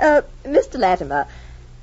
Uh, 0.00 0.22
Mr. 0.44 0.78
Latimer, 0.78 1.26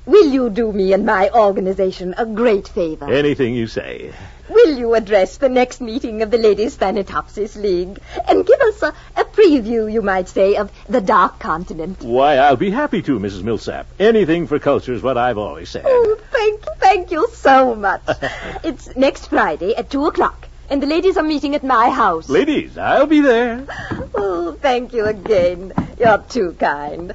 will 0.08 0.28
you 0.32 0.48
do 0.50 0.72
me 0.72 0.92
and 0.94 1.04
my 1.04 1.30
organization 1.30 2.14
a 2.16 2.26
great 2.26 2.66
favor? 2.66 3.12
Anything 3.12 3.54
you 3.54 3.66
say. 3.66 4.12
Will 4.48 4.78
you 4.78 4.94
address 4.94 5.36
the 5.36 5.50
next 5.50 5.82
meeting 5.82 6.22
of 6.22 6.30
the 6.30 6.38
Ladies 6.38 6.76
Thanatopsis 6.78 7.54
League 7.56 7.98
and 8.26 8.46
give 8.46 8.60
us 8.60 8.82
a, 8.82 8.94
a 9.16 9.24
preview, 9.24 9.92
you 9.92 10.00
might 10.00 10.28
say, 10.28 10.56
of 10.56 10.72
the 10.88 11.02
Dark 11.02 11.38
Continent? 11.38 12.02
Why, 12.02 12.36
I'll 12.36 12.56
be 12.56 12.70
happy 12.70 13.02
to, 13.02 13.18
Mrs. 13.18 13.42
Millsap. 13.42 13.86
Anything 14.00 14.46
for 14.46 14.58
culture 14.58 14.94
is 14.94 15.02
what 15.02 15.18
I've 15.18 15.36
always 15.36 15.68
said. 15.68 15.84
Oh, 15.86 16.18
thank, 16.32 16.64
you, 16.64 16.72
thank 16.78 17.10
you 17.10 17.28
so 17.34 17.74
much. 17.74 18.02
it's 18.64 18.96
next 18.96 19.26
Friday 19.26 19.76
at 19.76 19.90
two 19.90 20.06
o'clock, 20.06 20.48
and 20.70 20.82
the 20.82 20.86
ladies 20.86 21.18
are 21.18 21.22
meeting 21.22 21.54
at 21.54 21.62
my 21.62 21.90
house. 21.90 22.30
Ladies, 22.30 22.78
I'll 22.78 23.06
be 23.06 23.20
there. 23.20 23.66
Oh, 24.20 24.52
thank 24.52 24.94
you 24.94 25.04
again. 25.04 25.72
You're 25.98 26.18
too 26.18 26.52
kind. 26.58 27.14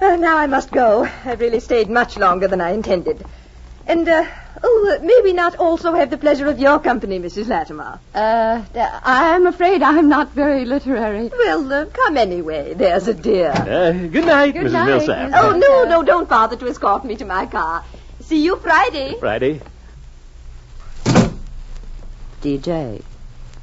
Uh, 0.00 0.16
now 0.16 0.36
I 0.36 0.46
must 0.46 0.70
go. 0.70 1.08
I've 1.24 1.40
really 1.40 1.60
stayed 1.60 1.88
much 1.88 2.16
longer 2.18 2.48
than 2.48 2.60
I 2.60 2.70
intended. 2.70 3.24
And, 3.86 4.06
uh, 4.08 4.26
oh, 4.62 4.96
uh, 4.98 5.02
maybe 5.04 5.32
not 5.32 5.56
also 5.56 5.94
have 5.94 6.10
the 6.10 6.18
pleasure 6.18 6.48
of 6.48 6.58
your 6.58 6.78
company, 6.80 7.18
Mrs. 7.18 7.48
Latimer. 7.48 7.98
Uh, 8.14 8.62
I'm 9.04 9.46
afraid 9.46 9.82
I'm 9.82 10.08
not 10.08 10.32
very 10.32 10.64
literary. 10.64 11.28
Well, 11.28 11.72
uh, 11.72 11.86
come 11.86 12.16
anyway. 12.16 12.74
There's 12.74 13.08
a 13.08 13.14
dear. 13.14 13.52
Uh, 13.52 13.92
good 13.92 14.26
night, 14.26 14.52
Good 14.52 14.66
Mrs. 14.66 14.72
night, 14.72 14.86
Millsap. 14.86 15.30
Mrs. 15.30 15.42
Oh, 15.42 15.56
no, 15.56 15.84
no, 15.84 16.02
don't 16.02 16.28
bother 16.28 16.56
to 16.56 16.66
escort 16.66 17.04
me 17.04 17.16
to 17.16 17.24
my 17.24 17.46
car. 17.46 17.84
See 18.20 18.42
you 18.42 18.56
Friday. 18.56 19.16
Friday. 19.20 19.60
DJ, 22.42 23.02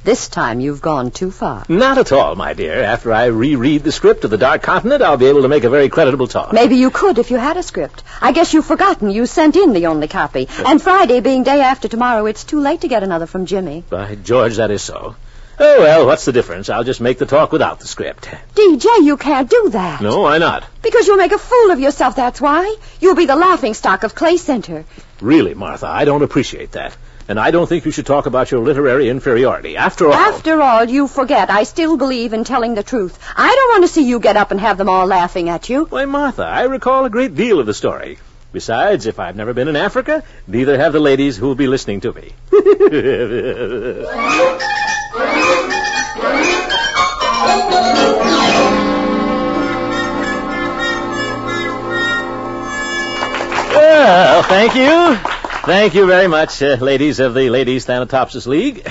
this 0.04 0.28
time 0.28 0.60
you've 0.60 0.82
gone 0.82 1.10
too 1.10 1.30
far. 1.30 1.64
Not 1.68 1.98
at 1.98 2.12
all, 2.12 2.34
my 2.36 2.52
dear. 2.52 2.82
After 2.82 3.12
I 3.12 3.26
reread 3.26 3.82
the 3.82 3.90
script 3.90 4.24
of 4.24 4.30
The 4.30 4.38
Dark 4.38 4.62
Continent, 4.62 5.02
I'll 5.02 5.16
be 5.16 5.26
able 5.26 5.42
to 5.42 5.48
make 5.48 5.64
a 5.64 5.70
very 5.70 5.88
creditable 5.88 6.26
talk. 6.26 6.52
Maybe 6.52 6.76
you 6.76 6.90
could 6.90 7.18
if 7.18 7.30
you 7.30 7.38
had 7.38 7.56
a 7.56 7.62
script. 7.62 8.02
I 8.20 8.32
guess 8.32 8.52
you've 8.52 8.66
forgotten 8.66 9.10
you 9.10 9.26
sent 9.26 9.56
in 9.56 9.72
the 9.72 9.86
only 9.86 10.08
copy. 10.08 10.48
And 10.64 10.80
Friday 10.80 11.20
being 11.20 11.42
day 11.42 11.60
after 11.62 11.88
tomorrow, 11.88 12.26
it's 12.26 12.44
too 12.44 12.60
late 12.60 12.82
to 12.82 12.88
get 12.88 13.02
another 13.02 13.26
from 13.26 13.46
Jimmy. 13.46 13.82
By 13.88 14.14
George, 14.14 14.56
that 14.56 14.70
is 14.70 14.82
so. 14.82 15.16
Oh, 15.58 15.80
well, 15.80 16.06
what's 16.06 16.24
the 16.24 16.32
difference? 16.32 16.68
I'll 16.68 16.82
just 16.84 17.00
make 17.00 17.18
the 17.18 17.26
talk 17.26 17.52
without 17.52 17.78
the 17.78 17.86
script. 17.86 18.28
DJ, 18.54 19.04
you 19.04 19.16
can't 19.16 19.48
do 19.48 19.70
that. 19.70 20.02
No, 20.02 20.20
why 20.20 20.38
not? 20.38 20.64
Because 20.82 21.06
you'll 21.06 21.16
make 21.16 21.32
a 21.32 21.38
fool 21.38 21.70
of 21.70 21.78
yourself, 21.78 22.16
that's 22.16 22.40
why. 22.40 22.74
You'll 23.00 23.14
be 23.14 23.26
the 23.26 23.36
laughing 23.36 23.72
stock 23.72 24.02
of 24.02 24.16
Clay 24.16 24.36
Center. 24.36 24.84
Really, 25.20 25.54
Martha, 25.54 25.86
I 25.86 26.04
don't 26.04 26.22
appreciate 26.22 26.72
that. 26.72 26.96
And 27.26 27.40
I 27.40 27.50
don't 27.50 27.66
think 27.66 27.86
you 27.86 27.90
should 27.90 28.04
talk 28.04 28.26
about 28.26 28.50
your 28.50 28.60
literary 28.60 29.08
inferiority. 29.08 29.78
After 29.78 30.08
all... 30.08 30.12
After 30.12 30.60
all, 30.60 30.84
you 30.84 31.08
forget 31.08 31.48
I 31.50 31.62
still 31.62 31.96
believe 31.96 32.34
in 32.34 32.44
telling 32.44 32.74
the 32.74 32.82
truth. 32.82 33.18
I 33.34 33.54
don't 33.54 33.70
want 33.70 33.84
to 33.84 33.88
see 33.88 34.06
you 34.06 34.20
get 34.20 34.36
up 34.36 34.50
and 34.50 34.60
have 34.60 34.76
them 34.76 34.90
all 34.90 35.06
laughing 35.06 35.48
at 35.48 35.70
you. 35.70 35.86
Why, 35.86 36.04
Martha, 36.04 36.42
I 36.42 36.64
recall 36.64 37.06
a 37.06 37.10
great 37.10 37.34
deal 37.34 37.60
of 37.60 37.66
the 37.66 37.72
story. 37.72 38.18
Besides, 38.52 39.06
if 39.06 39.18
I've 39.18 39.36
never 39.36 39.54
been 39.54 39.68
in 39.68 39.76
Africa, 39.76 40.22
neither 40.46 40.78
have 40.78 40.92
the 40.92 41.00
ladies 41.00 41.36
who 41.36 41.46
will 41.46 41.54
be 41.54 41.66
listening 41.66 42.02
to 42.02 42.12
me. 42.12 42.32
well, 53.72 54.42
thank 54.44 54.74
you. 54.76 55.33
Thank 55.66 55.94
you 55.94 56.06
very 56.06 56.28
much, 56.28 56.60
uh, 56.60 56.76
ladies 56.78 57.20
of 57.20 57.32
the 57.32 57.48
Ladies 57.48 57.86
Thanatopsis 57.86 58.46
League. 58.46 58.86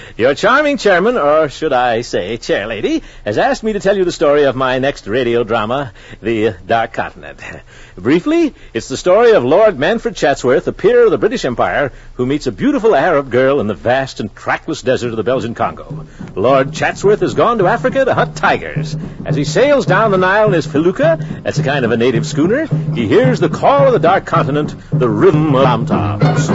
Your 0.16 0.36
charming 0.36 0.76
chairman, 0.76 1.18
or 1.18 1.48
should 1.48 1.72
I 1.72 2.02
say 2.02 2.36
chair 2.36 2.68
lady, 2.68 3.02
has 3.24 3.36
asked 3.36 3.64
me 3.64 3.72
to 3.72 3.80
tell 3.80 3.96
you 3.96 4.04
the 4.04 4.12
story 4.12 4.44
of 4.44 4.54
my 4.54 4.78
next 4.78 5.08
radio 5.08 5.42
drama, 5.42 5.92
The 6.22 6.54
Dark 6.64 6.92
Continent. 6.92 7.40
Briefly, 7.96 8.54
it's 8.72 8.86
the 8.86 8.96
story 8.96 9.32
of 9.32 9.44
Lord 9.44 9.76
Manfred 9.76 10.14
Chatsworth, 10.14 10.68
a 10.68 10.72
peer 10.72 11.04
of 11.04 11.10
the 11.10 11.18
British 11.18 11.44
Empire, 11.44 11.90
who 12.14 12.26
meets 12.26 12.46
a 12.46 12.52
beautiful 12.52 12.94
Arab 12.94 13.32
girl 13.32 13.58
in 13.58 13.66
the 13.66 13.74
vast 13.74 14.20
and 14.20 14.32
trackless 14.36 14.82
desert 14.82 15.10
of 15.10 15.16
the 15.16 15.24
Belgian 15.24 15.54
Congo. 15.56 16.06
Lord 16.36 16.72
Chatsworth 16.72 17.20
has 17.20 17.34
gone 17.34 17.58
to 17.58 17.66
Africa 17.66 18.04
to 18.04 18.14
hunt 18.14 18.36
tigers. 18.36 18.96
As 19.24 19.34
he 19.34 19.44
sails 19.44 19.84
down 19.84 20.12
the 20.12 20.18
Nile 20.18 20.46
in 20.46 20.52
his 20.52 20.66
felucca, 20.66 21.18
that's 21.42 21.58
a 21.58 21.64
kind 21.64 21.84
of 21.84 21.90
a 21.90 21.96
native 21.96 22.24
schooner, 22.24 22.66
he 22.94 23.08
hears 23.08 23.40
the 23.40 23.48
call 23.48 23.88
of 23.88 23.92
the 23.92 23.98
Dark 23.98 24.26
Continent, 24.26 24.76
the 24.92 25.08
rhythm 25.08 25.54
of 25.54 25.64
tom-toms. 26.04 26.50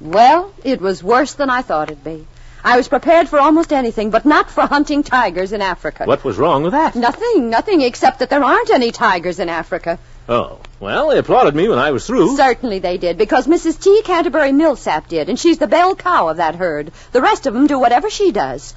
Well, 0.00 0.52
it 0.64 0.80
was 0.80 1.02
worse 1.02 1.34
than 1.34 1.50
I 1.50 1.62
thought 1.62 1.90
it'd 1.90 2.04
be. 2.04 2.26
I 2.64 2.76
was 2.76 2.88
prepared 2.88 3.28
for 3.28 3.38
almost 3.38 3.72
anything, 3.72 4.10
but 4.10 4.24
not 4.24 4.50
for 4.50 4.62
hunting 4.62 5.02
tigers 5.04 5.52
in 5.52 5.62
Africa. 5.62 6.04
What 6.04 6.24
was 6.24 6.36
wrong 6.36 6.64
with 6.64 6.72
that? 6.72 6.96
Nothing, 6.96 7.50
nothing 7.50 7.80
except 7.80 8.18
that 8.20 8.30
there 8.30 8.42
aren't 8.42 8.70
any 8.70 8.90
tigers 8.90 9.38
in 9.38 9.48
Africa. 9.48 9.98
Oh, 10.28 10.58
well, 10.80 11.10
they 11.10 11.18
applauded 11.18 11.54
me 11.54 11.68
when 11.68 11.78
I 11.78 11.92
was 11.92 12.06
through. 12.06 12.36
Certainly 12.36 12.80
they 12.80 12.98
did, 12.98 13.18
because 13.18 13.46
Mrs. 13.46 13.80
T. 13.80 14.02
Canterbury 14.02 14.50
Millsap 14.50 15.06
did, 15.06 15.28
and 15.28 15.38
she's 15.38 15.58
the 15.58 15.68
bell 15.68 15.94
cow 15.94 16.28
of 16.28 16.38
that 16.38 16.56
herd. 16.56 16.90
The 17.12 17.22
rest 17.22 17.46
of 17.46 17.54
them 17.54 17.68
do 17.68 17.78
whatever 17.78 18.10
she 18.10 18.32
does. 18.32 18.74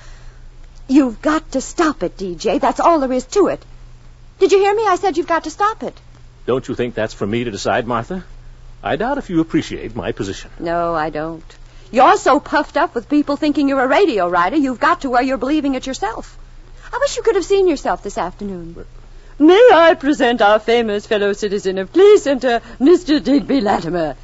You've 0.90 1.22
got 1.22 1.52
to 1.52 1.62
stop 1.62 2.02
it, 2.02 2.18
DJ. 2.18 2.60
That's 2.60 2.80
all 2.80 3.00
there 3.00 3.14
is 3.14 3.26
to 3.38 3.48
it. 3.48 3.64
Did 4.40 4.52
you 4.52 4.58
hear 4.58 4.74
me? 4.74 4.86
I 4.88 4.96
said 4.96 5.18
you've 5.18 5.28
got 5.28 5.44
to 5.44 5.52
stop 5.52 5.84
it. 5.84 5.96
Don't 6.48 6.68
you 6.68 6.74
think 6.74 6.96
that's 6.96 7.14
for 7.14 7.28
me 7.28 7.44
to 7.44 7.52
decide, 7.52 7.86
Martha? 7.86 8.26
I 8.82 8.96
doubt 8.96 9.20
if 9.20 9.30
you 9.30 9.40
appreciate 9.40 9.96
my 9.96 10.14
position. 10.14 10.50
No, 10.60 10.96
I 10.96 11.12
don't. 11.12 11.44
You're 11.92 12.18
so 12.18 12.40
puffed 12.40 12.76
up 12.76 12.96
with 12.96 13.08
people 13.08 13.36
thinking 13.36 13.70
you're 13.70 13.84
a 13.84 13.88
radio 13.88 14.28
writer, 14.28 14.56
you've 14.56 14.80
got 14.80 15.02
to 15.02 15.10
where 15.12 15.22
you're 15.22 15.38
believing 15.38 15.76
it 15.76 15.86
yourself. 15.86 16.38
I 16.92 16.98
wish 17.00 17.18
you 17.18 17.24
could 17.24 17.36
have 17.36 17.46
seen 17.46 17.68
yourself 17.68 18.02
this 18.02 18.18
afternoon. 18.18 18.86
May 19.38 19.70
I 19.72 19.94
present 19.94 20.42
our 20.42 20.60
famous 20.60 21.06
fellow 21.06 21.34
citizen 21.34 21.78
of 21.78 21.94
Clay 21.94 22.18
Center, 22.18 22.62
Mr. 22.80 23.24
Digby 23.24 23.62
Latimer? 23.62 24.16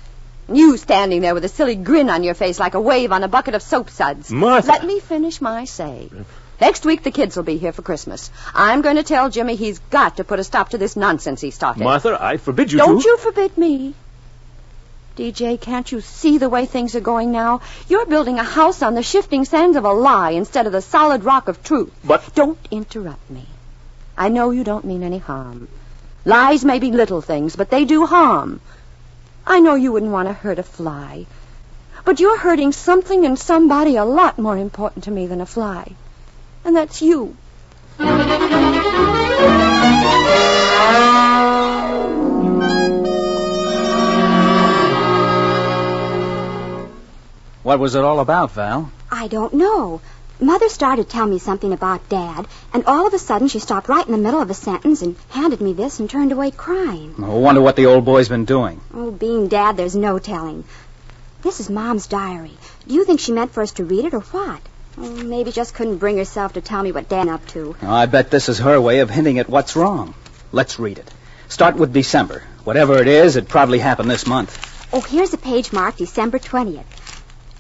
You 0.52 0.78
standing 0.78 1.22
there 1.22 1.34
with 1.34 1.46
a 1.46 1.50
silly 1.50 1.76
grin 1.76 2.10
on 2.10 2.24
your 2.24 2.34
face 2.34 2.60
like 2.60 2.74
a 2.74 2.82
wave 2.82 3.12
on 3.12 3.24
a 3.24 3.28
bucket 3.28 3.56
of 3.56 3.62
soap 3.62 3.90
suds. 3.90 4.32
Martha. 4.32 4.72
Let 4.72 4.86
me 4.86 5.00
finish 5.00 5.42
my 5.42 5.66
say. 5.66 6.10
Next 6.62 6.86
week 6.86 7.04
the 7.04 7.12
kids 7.12 7.36
will 7.36 7.44
be 7.44 7.58
here 7.58 7.72
for 7.74 7.82
Christmas. 7.82 8.32
I'm 8.54 8.82
going 8.82 8.96
to 8.96 9.04
tell 9.04 9.30
Jimmy 9.30 9.56
he's 9.56 9.80
got 9.80 10.18
to 10.18 10.24
put 10.24 10.40
a 10.40 10.44
stop 10.44 10.70
to 10.70 10.78
this 10.78 10.96
nonsense 10.96 11.42
he 11.42 11.52
started. 11.52 11.84
Martha, 11.84 12.18
I 12.20 12.38
forbid 12.38 12.72
you 12.72 12.78
Don't 12.78 13.02
to. 13.02 13.08
you 13.08 13.18
forbid 13.18 13.58
me. 13.58 13.94
DJ, 15.18 15.60
can't 15.60 15.90
you 15.92 16.02
see 16.02 16.38
the 16.38 16.50
way 16.50 16.66
things 16.66 16.96
are 16.96 17.02
going 17.02 17.32
now? 17.32 17.62
You're 17.88 18.06
building 18.06 18.38
a 18.38 18.44
house 18.44 18.82
on 18.82 18.96
the 18.96 19.04
shifting 19.04 19.46
sands 19.46 19.78
of 19.78 19.86
a 19.86 19.94
lie 19.94 20.32
instead 20.32 20.66
of 20.66 20.74
the 20.74 20.82
solid 20.82 21.24
rock 21.24 21.48
of 21.48 21.64
truth. 21.64 21.94
But- 22.04 22.36
Don't 22.36 22.60
interrupt 22.72 23.30
me. 23.30 23.46
I 24.18 24.30
know 24.30 24.52
you 24.52 24.64
don't 24.64 24.86
mean 24.86 25.04
any 25.04 25.18
harm. 25.18 25.68
Lies 26.26 26.66
may 26.66 26.80
be 26.80 26.92
little 26.92 27.22
things, 27.22 27.56
but 27.56 27.70
they 27.70 27.86
do 27.86 28.06
harm. 28.06 28.62
I 29.46 29.60
know 29.60 29.76
you 29.76 29.92
wouldn't 29.92 30.12
want 30.12 30.28
to 30.28 30.34
hurt 30.34 30.60
a 30.60 30.64
fly. 30.64 31.26
But 32.04 32.20
you're 32.20 32.38
hurting 32.38 32.72
something 32.72 33.26
and 33.26 33.38
somebody 33.38 33.96
a 33.96 34.06
lot 34.06 34.38
more 34.40 34.58
important 34.58 35.04
to 35.06 35.12
me 35.12 35.28
than 35.28 35.42
a 35.42 35.46
fly. 35.46 35.94
And 36.66 36.76
that's 36.76 37.02
you. 37.02 37.38
What 47.62 47.80
was 47.80 47.96
it 47.96 48.04
all 48.04 48.20
about, 48.20 48.52
Val? 48.52 48.92
I 49.12 49.28
don't 49.28 49.54
know. 49.54 50.02
Mother 50.40 50.70
started 50.70 51.10
telling 51.10 51.32
me 51.32 51.40
something 51.40 51.72
about 51.72 52.10
Dad, 52.10 52.46
and 52.74 52.86
all 52.86 53.08
of 53.08 53.14
a 53.14 53.20
sudden 53.20 53.48
she 53.48 53.60
stopped 53.60 53.88
right 53.88 54.06
in 54.06 54.12
the 54.12 54.18
middle 54.18 54.42
of 54.42 54.50
a 54.50 54.54
sentence 54.54 55.02
and 55.02 55.16
handed 55.30 55.62
me 55.62 55.74
this 55.74 56.00
and 56.00 56.10
turned 56.10 56.32
away 56.32 56.52
crying. 56.52 57.16
I 57.18 57.30
wonder 57.30 57.62
what 57.62 57.76
the 57.76 57.86
old 57.86 58.06
boy's 58.06 58.28
been 58.28 58.46
doing. 58.46 58.82
Oh, 58.94 59.12
being 59.12 59.48
Dad, 59.48 59.78
there's 59.78 59.96
no 59.96 60.20
telling. 60.20 60.64
This 61.42 61.60
is 61.60 61.70
Mom's 61.70 62.08
diary. 62.08 62.58
Do 62.88 62.96
you 62.96 63.06
think 63.06 63.20
she 63.20 63.32
meant 63.32 63.54
for 63.54 63.64
us 63.64 63.72
to 63.74 63.86
read 63.86 64.06
it 64.06 64.14
or 64.14 64.20
what? 64.20 64.62
Oh, 64.98 65.10
maybe 65.10 65.52
just 65.52 65.74
couldn't 65.74 65.98
bring 65.98 66.18
herself 66.18 66.54
to 66.54 66.62
tell 66.62 66.82
me 66.82 66.92
what 66.92 67.10
Dad's 67.10 67.30
up 67.30 67.48
to. 67.50 67.76
I 67.82 68.06
bet 68.06 68.32
this 68.32 68.48
is 68.48 68.60
her 68.60 68.80
way 68.80 69.00
of 69.00 69.10
hinting 69.10 69.40
at 69.40 69.50
what's 69.50 69.76
wrong. 69.76 70.14
Let's 70.52 70.80
read 70.80 71.00
it. 71.00 71.12
Start 71.50 71.76
with 71.76 71.94
December. 71.94 72.44
Whatever 72.64 73.02
it 73.02 73.08
is, 73.08 73.36
it 73.36 73.50
probably 73.50 73.80
happened 73.80 74.10
this 74.10 74.26
month. 74.26 74.58
Oh, 74.94 75.02
here's 75.02 75.34
a 75.34 75.38
page 75.38 75.74
marked 75.74 75.98
December 75.98 76.40
20th. 76.40 76.86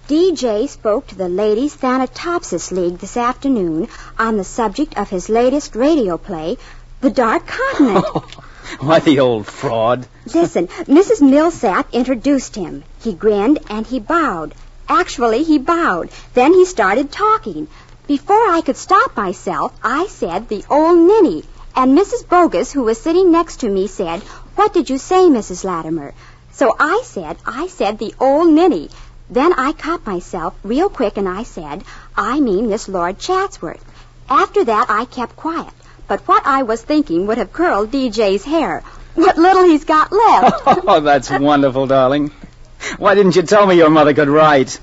DJ 0.07 0.69
spoke 0.69 1.07
to 1.07 1.15
the 1.15 1.27
Ladies 1.27 1.75
Thanatopsis 1.75 2.71
League 2.71 2.99
this 2.99 3.17
afternoon 3.17 3.87
on 4.17 4.37
the 4.37 4.43
subject 4.43 4.97
of 4.97 5.09
his 5.09 5.29
latest 5.29 5.75
radio 5.75 6.17
play, 6.17 6.57
The 7.01 7.09
Dark 7.09 7.47
Continent. 7.47 8.05
Why, 8.79 8.99
the 8.99 9.19
old 9.19 9.47
fraud. 9.47 10.07
Listen, 10.33 10.67
Mrs. 10.67 11.27
Millsap 11.27 11.93
introduced 11.93 12.55
him. 12.55 12.83
He 13.01 13.13
grinned 13.13 13.59
and 13.69 13.85
he 13.85 13.99
bowed. 13.99 14.55
Actually, 14.87 15.43
he 15.43 15.57
bowed. 15.57 16.09
Then 16.33 16.53
he 16.53 16.65
started 16.65 17.11
talking. 17.11 17.67
Before 18.07 18.49
I 18.49 18.61
could 18.61 18.77
stop 18.77 19.17
myself, 19.17 19.73
I 19.83 20.07
said 20.07 20.47
the 20.47 20.63
old 20.69 20.99
ninny. 20.99 21.43
And 21.75 21.97
Mrs. 21.97 22.27
Bogus, 22.27 22.71
who 22.71 22.83
was 22.83 23.01
sitting 23.01 23.31
next 23.31 23.61
to 23.61 23.69
me, 23.69 23.87
said, 23.87 24.21
What 24.55 24.73
did 24.73 24.89
you 24.89 24.97
say, 24.97 25.27
Mrs. 25.27 25.63
Latimer? 25.63 26.13
So 26.51 26.75
I 26.79 27.01
said, 27.03 27.37
I 27.45 27.67
said 27.67 27.97
the 27.97 28.13
old 28.19 28.49
ninny. 28.49 28.89
Then 29.29 29.53
I 29.53 29.73
caught 29.73 30.05
myself 30.05 30.53
real 30.63 30.87
quick 30.87 31.17
and 31.17 31.27
I 31.27 31.43
said, 31.43 31.83
I 32.15 32.39
mean 32.39 32.69
this 32.69 32.87
Lord 32.87 33.17
Chatsworth. 33.17 33.83
After 34.29 34.63
that, 34.63 34.85
I 34.89 35.05
kept 35.05 35.35
quiet. 35.35 35.73
But 36.07 36.21
what 36.27 36.45
I 36.45 36.63
was 36.63 36.81
thinking 36.81 37.25
would 37.27 37.39
have 37.39 37.51
curled 37.51 37.91
DJ's 37.91 38.45
hair. 38.45 38.83
What 39.15 39.37
little 39.37 39.63
he's 39.63 39.85
got 39.85 40.11
left. 40.11 40.61
Oh, 40.87 40.99
that's 40.99 41.31
wonderful, 41.31 41.87
darling. 41.87 42.31
Why 42.97 43.15
didn't 43.15 43.35
you 43.35 43.41
tell 43.43 43.65
me 43.65 43.75
your 43.75 43.89
mother 43.89 44.13
could 44.13 44.29
write? 44.29 44.79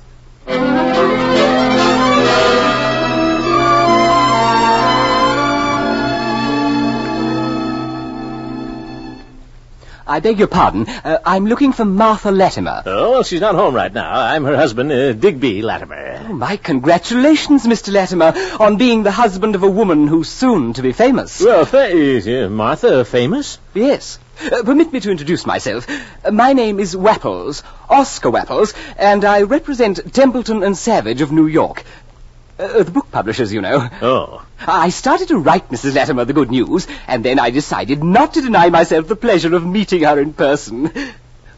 I 10.04 10.18
beg 10.20 10.38
your 10.40 10.48
pardon. 10.48 10.86
Uh, 10.88 11.18
I'm 11.24 11.46
looking 11.46 11.72
for 11.72 11.84
Martha 11.84 12.32
Latimer. 12.32 12.82
Oh, 12.84 13.12
well, 13.12 13.22
she's 13.22 13.40
not 13.40 13.54
home 13.54 13.72
right 13.74 13.92
now. 13.92 14.12
I'm 14.12 14.44
her 14.44 14.56
husband, 14.56 14.90
uh, 14.90 15.12
Digby 15.12 15.62
Latimer. 15.62 16.26
Oh, 16.28 16.32
my 16.32 16.56
congratulations, 16.56 17.64
Mr. 17.66 17.92
Latimer, 17.92 18.34
on 18.58 18.76
being 18.78 19.04
the 19.04 19.12
husband 19.12 19.54
of 19.54 19.62
a 19.62 19.70
woman 19.70 20.08
who's 20.08 20.28
soon 20.28 20.72
to 20.72 20.82
be 20.82 20.92
famous. 20.92 21.40
Well, 21.40 21.64
fa- 21.64 21.88
is 21.88 22.26
uh, 22.26 22.48
Martha 22.50 23.04
famous? 23.04 23.58
Yes. 23.74 24.18
Uh, 24.40 24.62
permit 24.62 24.92
me 24.92 25.00
to 25.00 25.10
introduce 25.10 25.46
myself. 25.46 25.86
Uh, 26.24 26.30
my 26.30 26.52
name 26.52 26.80
is 26.80 26.96
Wapples, 26.96 27.62
Oscar 27.88 28.30
Wapples, 28.30 28.74
and 28.96 29.24
I 29.24 29.42
represent 29.42 30.12
Templeton 30.12 30.62
and 30.62 30.76
Savage 30.76 31.20
of 31.20 31.32
New 31.32 31.46
York. 31.46 31.84
Uh, 32.58 32.82
the 32.82 32.90
book 32.90 33.10
publishers, 33.10 33.52
you 33.52 33.60
know. 33.60 33.88
Oh. 34.00 34.44
I 34.60 34.90
started 34.90 35.28
to 35.28 35.38
write 35.38 35.68
Mrs. 35.70 35.94
Latimer 35.94 36.24
the 36.24 36.32
good 36.32 36.50
news, 36.50 36.86
and 37.06 37.24
then 37.24 37.38
I 37.38 37.50
decided 37.50 38.02
not 38.02 38.34
to 38.34 38.42
deny 38.42 38.70
myself 38.70 39.08
the 39.08 39.16
pleasure 39.16 39.54
of 39.54 39.66
meeting 39.66 40.02
her 40.02 40.18
in 40.20 40.32
person. 40.32 40.92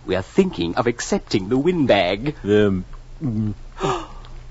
We 0.07 0.17
are 0.17 0.23
thinking 0.23 0.75
of 0.75 0.87
accepting 0.87 1.49
the 1.49 1.59
windbag. 1.59 2.37
The... 2.43 2.83
mm, 3.23 3.55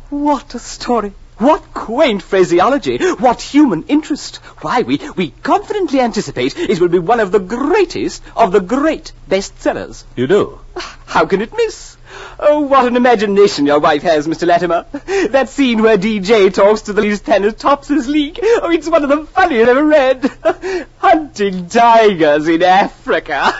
What 0.10 0.56
a 0.56 0.60
story! 0.60 1.14
What 1.38 1.74
quaint 1.74 2.22
phraseology! 2.22 2.98
What 2.98 3.42
human 3.42 3.84
interest! 3.88 4.38
Why, 4.62 4.84
we, 4.84 5.00
we 5.16 5.32
confidently 5.44 6.00
anticipate 6.00 6.58
it 6.58 6.80
will 6.80 6.90
be 6.90 7.00
one 7.00 7.20
of 7.20 7.32
the 7.32 7.40
greatest 7.40 8.22
of 8.36 8.52
the 8.52 8.60
great 8.60 9.12
bestsellers. 9.30 10.04
You 10.16 10.28
do? 10.28 10.60
How 11.06 11.26
can 11.26 11.42
it 11.42 11.54
miss? 11.56 11.98
Oh, 12.40 12.62
what 12.62 12.88
an 12.88 12.96
imagination 12.96 13.66
your 13.66 13.80
wife 13.80 14.04
has, 14.04 14.28
Mr. 14.28 14.48
Latimer. 14.48 14.86
That 15.30 15.50
scene 15.50 15.82
where 15.82 15.98
DJ 15.98 16.54
talks 16.54 16.84
to 16.84 16.94
the 16.94 17.02
Ladies 17.02 17.22
Thanatopsis 17.22 18.08
League. 18.08 18.40
Oh, 18.42 18.70
it's 18.72 18.90
one 18.90 19.04
of 19.04 19.10
the 19.10 19.26
funniest 19.26 19.70
I've 19.70 19.78
ever 19.78 19.86
read. 19.86 20.88
Hunting 20.98 21.68
tigers 21.68 22.48
in 22.48 22.64
Africa. 22.64 23.54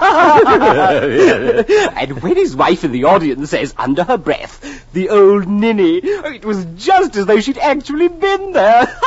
and 1.96 2.22
when 2.22 2.36
his 2.36 2.54
wife 2.56 2.84
in 2.84 2.92
the 2.92 3.04
audience 3.04 3.50
says 3.50 3.74
under 3.76 4.04
her 4.04 4.16
breath, 4.16 4.92
the 4.92 5.08
old 5.10 5.46
ninny, 5.48 6.00
oh, 6.04 6.32
it 6.32 6.44
was 6.44 6.64
just 6.76 7.16
as 7.16 7.26
though 7.26 7.40
she'd 7.40 7.58
actually 7.58 8.08
been 8.08 8.52
there. 8.52 8.86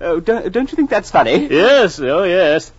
oh, 0.00 0.20
don't, 0.20 0.52
don't 0.52 0.70
you 0.70 0.76
think 0.76 0.90
that's 0.90 1.10
funny? 1.10 1.48
Yes, 1.48 2.00
oh 2.00 2.24
yes. 2.24 2.72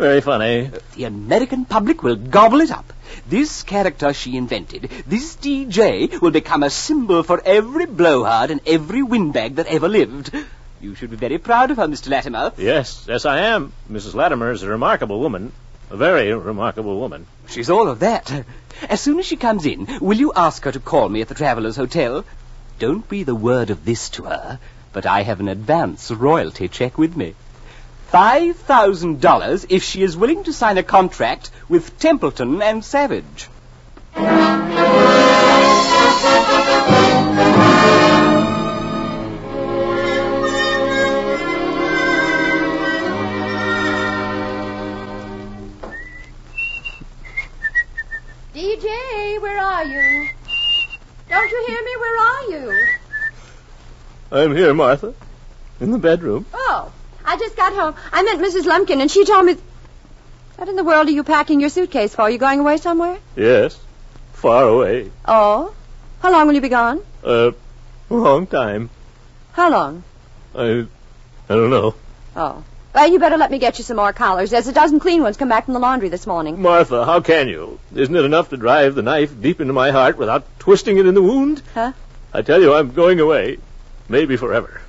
Very 0.00 0.22
funny. 0.22 0.70
The 0.96 1.04
American 1.04 1.66
public 1.66 2.02
will 2.02 2.16
gobble 2.16 2.62
it 2.62 2.70
up. 2.70 2.90
This 3.28 3.62
character 3.62 4.14
she 4.14 4.34
invented, 4.34 4.90
this 5.06 5.36
DJ, 5.36 6.18
will 6.22 6.30
become 6.30 6.62
a 6.62 6.70
symbol 6.70 7.22
for 7.22 7.42
every 7.44 7.84
blowhard 7.84 8.50
and 8.50 8.62
every 8.66 9.02
windbag 9.02 9.56
that 9.56 9.66
ever 9.66 9.88
lived. 9.88 10.34
You 10.80 10.94
should 10.94 11.10
be 11.10 11.16
very 11.16 11.36
proud 11.36 11.70
of 11.70 11.76
her, 11.76 11.86
Mr. 11.86 12.08
Latimer. 12.08 12.52
Yes, 12.56 13.04
yes, 13.06 13.26
I 13.26 13.40
am. 13.40 13.74
Mrs. 13.92 14.14
Latimer 14.14 14.50
is 14.52 14.62
a 14.62 14.70
remarkable 14.70 15.20
woman. 15.20 15.52
A 15.90 15.98
very 15.98 16.32
remarkable 16.32 16.98
woman. 16.98 17.26
She's 17.48 17.68
all 17.68 17.88
of 17.88 17.98
that. 17.98 18.46
As 18.88 19.02
soon 19.02 19.18
as 19.18 19.26
she 19.26 19.36
comes 19.36 19.66
in, 19.66 19.86
will 20.00 20.16
you 20.16 20.32
ask 20.34 20.64
her 20.64 20.72
to 20.72 20.80
call 20.80 21.10
me 21.10 21.20
at 21.20 21.28
the 21.28 21.34
Traveller's 21.34 21.76
Hotel? 21.76 22.24
Don't 22.78 23.06
breathe 23.06 23.28
a 23.28 23.34
word 23.34 23.68
of 23.68 23.84
this 23.84 24.08
to 24.10 24.22
her, 24.22 24.58
but 24.94 25.04
I 25.04 25.24
have 25.24 25.40
an 25.40 25.48
advance 25.48 26.10
royalty 26.10 26.68
check 26.68 26.96
with 26.96 27.14
me. 27.18 27.34
Five 28.10 28.56
thousand 28.56 29.20
dollars 29.20 29.66
if 29.68 29.84
she 29.84 30.02
is 30.02 30.16
willing 30.16 30.42
to 30.42 30.52
sign 30.52 30.78
a 30.78 30.82
contract 30.82 31.52
with 31.68 31.96
Templeton 32.00 32.60
and 32.60 32.84
Savage. 32.84 33.48
DJ, 48.52 49.40
where 49.40 49.60
are 49.60 49.84
you? 49.84 50.28
Don't 51.28 51.50
you 51.52 51.64
hear 51.68 51.84
me? 51.84 51.96
Where 52.00 52.18
are 52.18 52.42
you? 52.50 52.86
I'm 54.32 54.56
here, 54.56 54.74
Martha. 54.74 55.14
In 55.78 55.92
the 55.92 55.98
bedroom. 55.98 56.44
Oh, 56.52 56.90
I 57.24 57.36
just 57.36 57.56
got 57.56 57.72
home. 57.72 57.94
I 58.12 58.22
met 58.22 58.38
Mrs. 58.38 58.64
Lumpkin, 58.64 59.00
and 59.00 59.10
she 59.10 59.24
told 59.24 59.46
me. 59.46 59.56
What 60.56 60.68
in 60.68 60.76
the 60.76 60.84
world 60.84 61.08
are 61.08 61.12
you 61.12 61.24
packing 61.24 61.60
your 61.60 61.70
suitcase 61.70 62.14
for? 62.14 62.22
Are 62.22 62.30
you 62.30 62.38
going 62.38 62.60
away 62.60 62.76
somewhere? 62.76 63.18
Yes. 63.34 63.78
Far 64.34 64.64
away. 64.64 65.10
Oh. 65.26 65.74
How 66.20 66.32
long 66.32 66.46
will 66.46 66.54
you 66.54 66.60
be 66.60 66.68
gone? 66.68 67.02
Uh, 67.24 67.52
a 68.10 68.14
long 68.14 68.46
time. 68.46 68.90
How 69.52 69.70
long? 69.70 70.02
I, 70.54 70.86
I 71.48 71.54
don't 71.54 71.70
know. 71.70 71.94
Oh. 72.36 72.62
Well, 72.94 73.10
you 73.10 73.18
better 73.18 73.36
let 73.36 73.50
me 73.50 73.58
get 73.58 73.78
you 73.78 73.84
some 73.84 73.96
more 73.96 74.12
collars. 74.12 74.50
There's 74.50 74.66
a 74.66 74.72
dozen 74.72 74.98
clean 75.00 75.22
ones 75.22 75.36
come 75.36 75.48
back 75.48 75.64
from 75.64 75.74
the 75.74 75.80
laundry 75.80 76.08
this 76.08 76.26
morning. 76.26 76.60
Martha, 76.60 77.04
how 77.04 77.20
can 77.20 77.48
you? 77.48 77.78
Isn't 77.94 78.14
it 78.14 78.24
enough 78.24 78.50
to 78.50 78.56
drive 78.56 78.94
the 78.94 79.02
knife 79.02 79.40
deep 79.40 79.60
into 79.60 79.72
my 79.72 79.92
heart 79.92 80.18
without 80.18 80.44
twisting 80.58 80.98
it 80.98 81.06
in 81.06 81.14
the 81.14 81.22
wound? 81.22 81.62
Huh? 81.72 81.92
I 82.34 82.42
tell 82.42 82.60
you, 82.60 82.74
I'm 82.74 82.92
going 82.92 83.20
away. 83.20 83.58
Maybe 84.08 84.36
forever. 84.36 84.80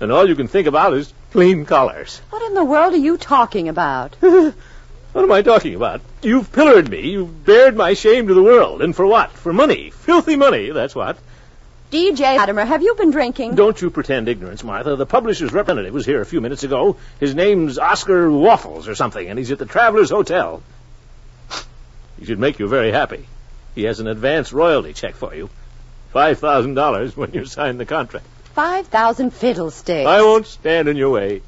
And 0.00 0.12
all 0.12 0.28
you 0.28 0.36
can 0.36 0.46
think 0.46 0.68
about 0.68 0.94
is 0.94 1.12
clean 1.32 1.64
collars. 1.66 2.20
What 2.30 2.42
in 2.42 2.54
the 2.54 2.64
world 2.64 2.94
are 2.94 2.98
you 2.98 3.16
talking 3.16 3.68
about? 3.68 4.16
What 5.12 5.24
am 5.24 5.32
I 5.32 5.40
talking 5.40 5.74
about? 5.74 6.02
You've 6.22 6.52
pillared 6.52 6.90
me. 6.90 7.10
You've 7.10 7.44
bared 7.44 7.74
my 7.74 7.94
shame 7.94 8.28
to 8.28 8.34
the 8.34 8.42
world. 8.42 8.82
And 8.82 8.94
for 8.94 9.06
what? 9.06 9.32
For 9.32 9.54
money. 9.54 9.90
Filthy 9.90 10.36
money, 10.36 10.70
that's 10.70 10.94
what. 10.94 11.16
DJ 11.90 12.36
Latimer, 12.36 12.66
have 12.66 12.82
you 12.82 12.94
been 12.94 13.10
drinking? 13.10 13.54
Don't 13.54 13.80
you 13.80 13.88
pretend 13.88 14.28
ignorance, 14.28 14.62
Martha. 14.62 14.96
The 14.96 15.06
publisher's 15.06 15.52
representative 15.52 15.94
was 15.94 16.04
here 16.04 16.20
a 16.20 16.26
few 16.26 16.42
minutes 16.42 16.62
ago. 16.62 16.98
His 17.18 17.34
name's 17.34 17.78
Oscar 17.78 18.30
Waffles 18.30 18.86
or 18.86 18.94
something, 18.94 19.26
and 19.26 19.38
he's 19.38 19.50
at 19.50 19.58
the 19.58 19.64
Travelers 19.64 20.10
Hotel. 20.10 20.62
He 22.18 22.26
should 22.26 22.38
make 22.38 22.58
you 22.58 22.68
very 22.68 22.92
happy. 22.92 23.26
He 23.74 23.84
has 23.84 24.00
an 24.00 24.08
advance 24.08 24.52
royalty 24.52 24.92
check 24.92 25.14
for 25.14 25.34
you. 25.34 25.48
Five 26.12 26.38
thousand 26.38 26.74
dollars 26.74 27.16
when 27.16 27.32
you 27.32 27.46
sign 27.46 27.78
the 27.78 27.86
contract. 27.86 28.26
Five 28.58 28.88
thousand 28.88 29.30
fiddlesticks. 29.30 30.08
I 30.08 30.20
won't 30.20 30.44
stand 30.44 30.88
in 30.88 30.96
your 30.96 31.10
way. 31.10 31.42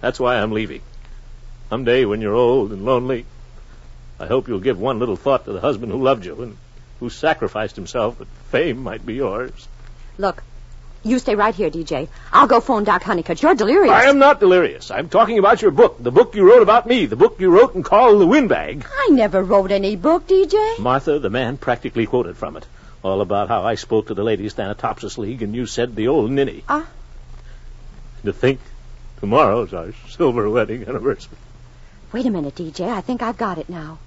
That's 0.00 0.18
why 0.18 0.40
I'm 0.40 0.50
leaving. 0.50 0.82
Someday 1.70 2.04
when 2.04 2.20
you're 2.20 2.34
old 2.34 2.72
and 2.72 2.84
lonely, 2.84 3.26
I 4.18 4.26
hope 4.26 4.48
you'll 4.48 4.58
give 4.58 4.76
one 4.76 4.98
little 4.98 5.14
thought 5.14 5.44
to 5.44 5.52
the 5.52 5.60
husband 5.60 5.92
who 5.92 6.02
loved 6.02 6.24
you 6.24 6.42
and 6.42 6.56
who 6.98 7.10
sacrificed 7.10 7.76
himself 7.76 8.18
that 8.18 8.26
fame 8.50 8.82
might 8.82 9.06
be 9.06 9.14
yours. 9.14 9.68
Look, 10.18 10.42
you 11.04 11.20
stay 11.20 11.36
right 11.36 11.54
here, 11.54 11.70
DJ. 11.70 12.08
I'll 12.32 12.48
go 12.48 12.60
phone 12.60 12.82
Doc 12.82 13.04
Honeycutt. 13.04 13.40
You're 13.40 13.54
delirious. 13.54 13.92
I 13.92 14.06
am 14.06 14.18
not 14.18 14.40
delirious. 14.40 14.90
I'm 14.90 15.08
talking 15.08 15.38
about 15.38 15.62
your 15.62 15.70
book, 15.70 16.02
the 16.02 16.10
book 16.10 16.34
you 16.34 16.42
wrote 16.42 16.62
about 16.62 16.88
me, 16.88 17.06
the 17.06 17.14
book 17.14 17.36
you 17.38 17.50
wrote 17.50 17.76
and 17.76 17.84
called 17.84 18.20
The 18.20 18.26
Windbag. 18.26 18.84
I 18.84 19.10
never 19.12 19.44
wrote 19.44 19.70
any 19.70 19.94
book, 19.94 20.26
DJ. 20.26 20.80
Martha, 20.80 21.20
the 21.20 21.30
man 21.30 21.56
practically 21.56 22.06
quoted 22.06 22.36
from 22.36 22.56
it. 22.56 22.66
All 23.02 23.20
about 23.20 23.48
how 23.48 23.62
I 23.62 23.76
spoke 23.76 24.08
to 24.08 24.14
the 24.14 24.24
ladies 24.24 24.54
Thanatopsis 24.54 25.18
League 25.18 25.42
and 25.42 25.54
you 25.54 25.66
said 25.66 25.94
the 25.94 26.08
old 26.08 26.30
ninny. 26.30 26.64
Ah. 26.68 26.86
To 28.24 28.32
think 28.32 28.60
tomorrow's 29.20 29.72
our 29.72 29.92
silver 30.08 30.50
wedding 30.50 30.88
anniversary. 30.88 31.38
Wait 32.12 32.26
a 32.26 32.30
minute, 32.30 32.56
DJ. 32.56 32.88
I 32.88 33.00
think 33.00 33.22
I've 33.22 33.36
got 33.36 33.58
it 33.58 33.68
now. 33.68 33.98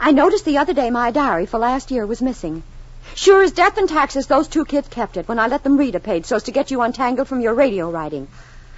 I 0.00 0.12
noticed 0.12 0.44
the 0.44 0.58
other 0.58 0.72
day 0.72 0.90
my 0.90 1.10
diary 1.10 1.46
for 1.46 1.58
last 1.58 1.90
year 1.90 2.06
was 2.06 2.22
missing. 2.22 2.62
Sure 3.14 3.42
as 3.42 3.52
death 3.52 3.78
and 3.78 3.88
taxes, 3.88 4.26
those 4.26 4.48
two 4.48 4.64
kids 4.64 4.88
kept 4.88 5.16
it 5.16 5.28
when 5.28 5.38
I 5.38 5.48
let 5.48 5.62
them 5.62 5.76
read 5.76 5.94
a 5.94 6.00
page 6.00 6.26
so 6.26 6.36
as 6.36 6.44
to 6.44 6.52
get 6.52 6.70
you 6.70 6.80
untangled 6.82 7.28
from 7.28 7.40
your 7.40 7.54
radio 7.54 7.90
writing. 7.90 8.28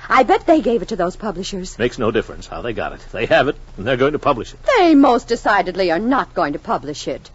I 0.08 0.22
bet 0.22 0.46
they 0.46 0.60
gave 0.60 0.82
it 0.82 0.88
to 0.88 0.96
those 0.96 1.16
publishers. 1.16 1.78
Makes 1.78 1.98
no 1.98 2.10
difference 2.10 2.46
how 2.46 2.62
they 2.62 2.72
got 2.72 2.92
it. 2.92 3.00
They 3.12 3.26
have 3.26 3.48
it, 3.48 3.56
and 3.76 3.86
they're 3.86 3.96
going 3.96 4.14
to 4.14 4.18
publish 4.18 4.54
it. 4.54 4.60
They 4.78 4.94
most 4.94 5.28
decidedly 5.28 5.90
are 5.92 5.98
not 5.98 6.34
going 6.34 6.54
to 6.54 6.58
publish 6.58 7.06
it. 7.06 7.30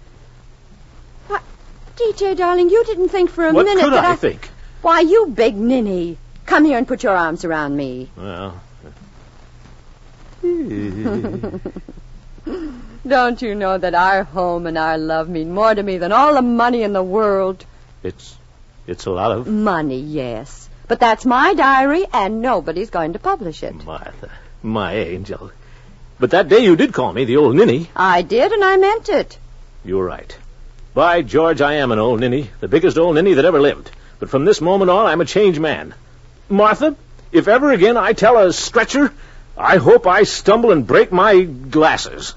What? 1.97 2.15
DJ, 2.15 2.35
darling, 2.35 2.69
you 2.69 2.83
didn't 2.85 3.09
think 3.09 3.29
for 3.29 3.47
a 3.47 3.53
minute. 3.53 3.75
what 3.75 3.83
could 3.83 3.93
that 3.93 4.05
I, 4.05 4.15
think? 4.15 4.49
Why, 4.81 4.99
you 5.01 5.27
big 5.27 5.55
ninny. 5.55 6.17
Come 6.45 6.65
here 6.65 6.77
and 6.77 6.87
put 6.87 7.03
your 7.03 7.15
arms 7.15 7.43
around 7.43 7.75
me. 7.75 8.09
Well, 8.15 8.61
Don't 13.07 13.41
you 13.41 13.55
know 13.55 13.77
that 13.77 13.95
our 13.95 14.23
home 14.23 14.67
and 14.67 14.77
our 14.77 14.97
love 14.97 15.27
mean 15.29 15.51
more 15.53 15.73
to 15.73 15.81
me 15.81 15.97
than 15.97 16.11
all 16.11 16.35
the 16.35 16.41
money 16.41 16.83
in 16.83 16.93
the 16.93 17.03
world? 17.03 17.65
it's 18.03 18.35
It's 18.85 19.05
a 19.05 19.11
lot 19.11 19.31
of 19.31 19.47
Money, 19.47 19.99
yes. 19.99 20.69
But 20.87 20.99
that's 20.99 21.25
my 21.25 21.55
diary, 21.55 22.05
and 22.13 22.41
nobody's 22.41 22.91
going 22.91 23.13
to 23.13 23.19
publish 23.19 23.63
it. 23.63 23.73
Martha, 23.85 24.29
my 24.61 24.93
angel. 24.93 25.51
But 26.19 26.31
that 26.31 26.47
day 26.47 26.59
you 26.59 26.75
did 26.75 26.93
call 26.93 27.11
me 27.11 27.25
the 27.25 27.37
old 27.37 27.55
ninny. 27.55 27.89
I 27.95 28.21
did, 28.21 28.51
and 28.51 28.63
I 28.63 28.77
meant 28.77 29.09
it. 29.09 29.39
You're 29.83 30.05
right. 30.05 30.37
By 30.95 31.23
George, 31.23 31.59
I 31.59 31.73
am 31.73 31.91
an 31.91 31.99
old 31.99 32.21
ninny, 32.21 32.49
the 32.61 32.69
biggest 32.69 32.97
old 32.97 33.15
ninny 33.15 33.33
that 33.33 33.43
ever 33.43 33.59
lived. 33.59 33.91
But 34.17 34.29
from 34.29 34.45
this 34.45 34.61
moment 34.61 34.89
on, 34.89 35.07
I'm 35.07 35.19
a 35.19 35.25
changed 35.25 35.59
man. 35.59 35.93
Martha, 36.47 36.95
if 37.33 37.49
ever 37.49 37.73
again 37.73 37.97
I 37.97 38.13
tell 38.13 38.37
a 38.37 38.53
stretcher, 38.53 39.11
I 39.57 39.75
hope 39.75 40.07
I 40.07 40.23
stumble 40.23 40.71
and 40.71 40.87
break 40.87 41.11
my 41.11 41.41
glasses. 41.41 42.33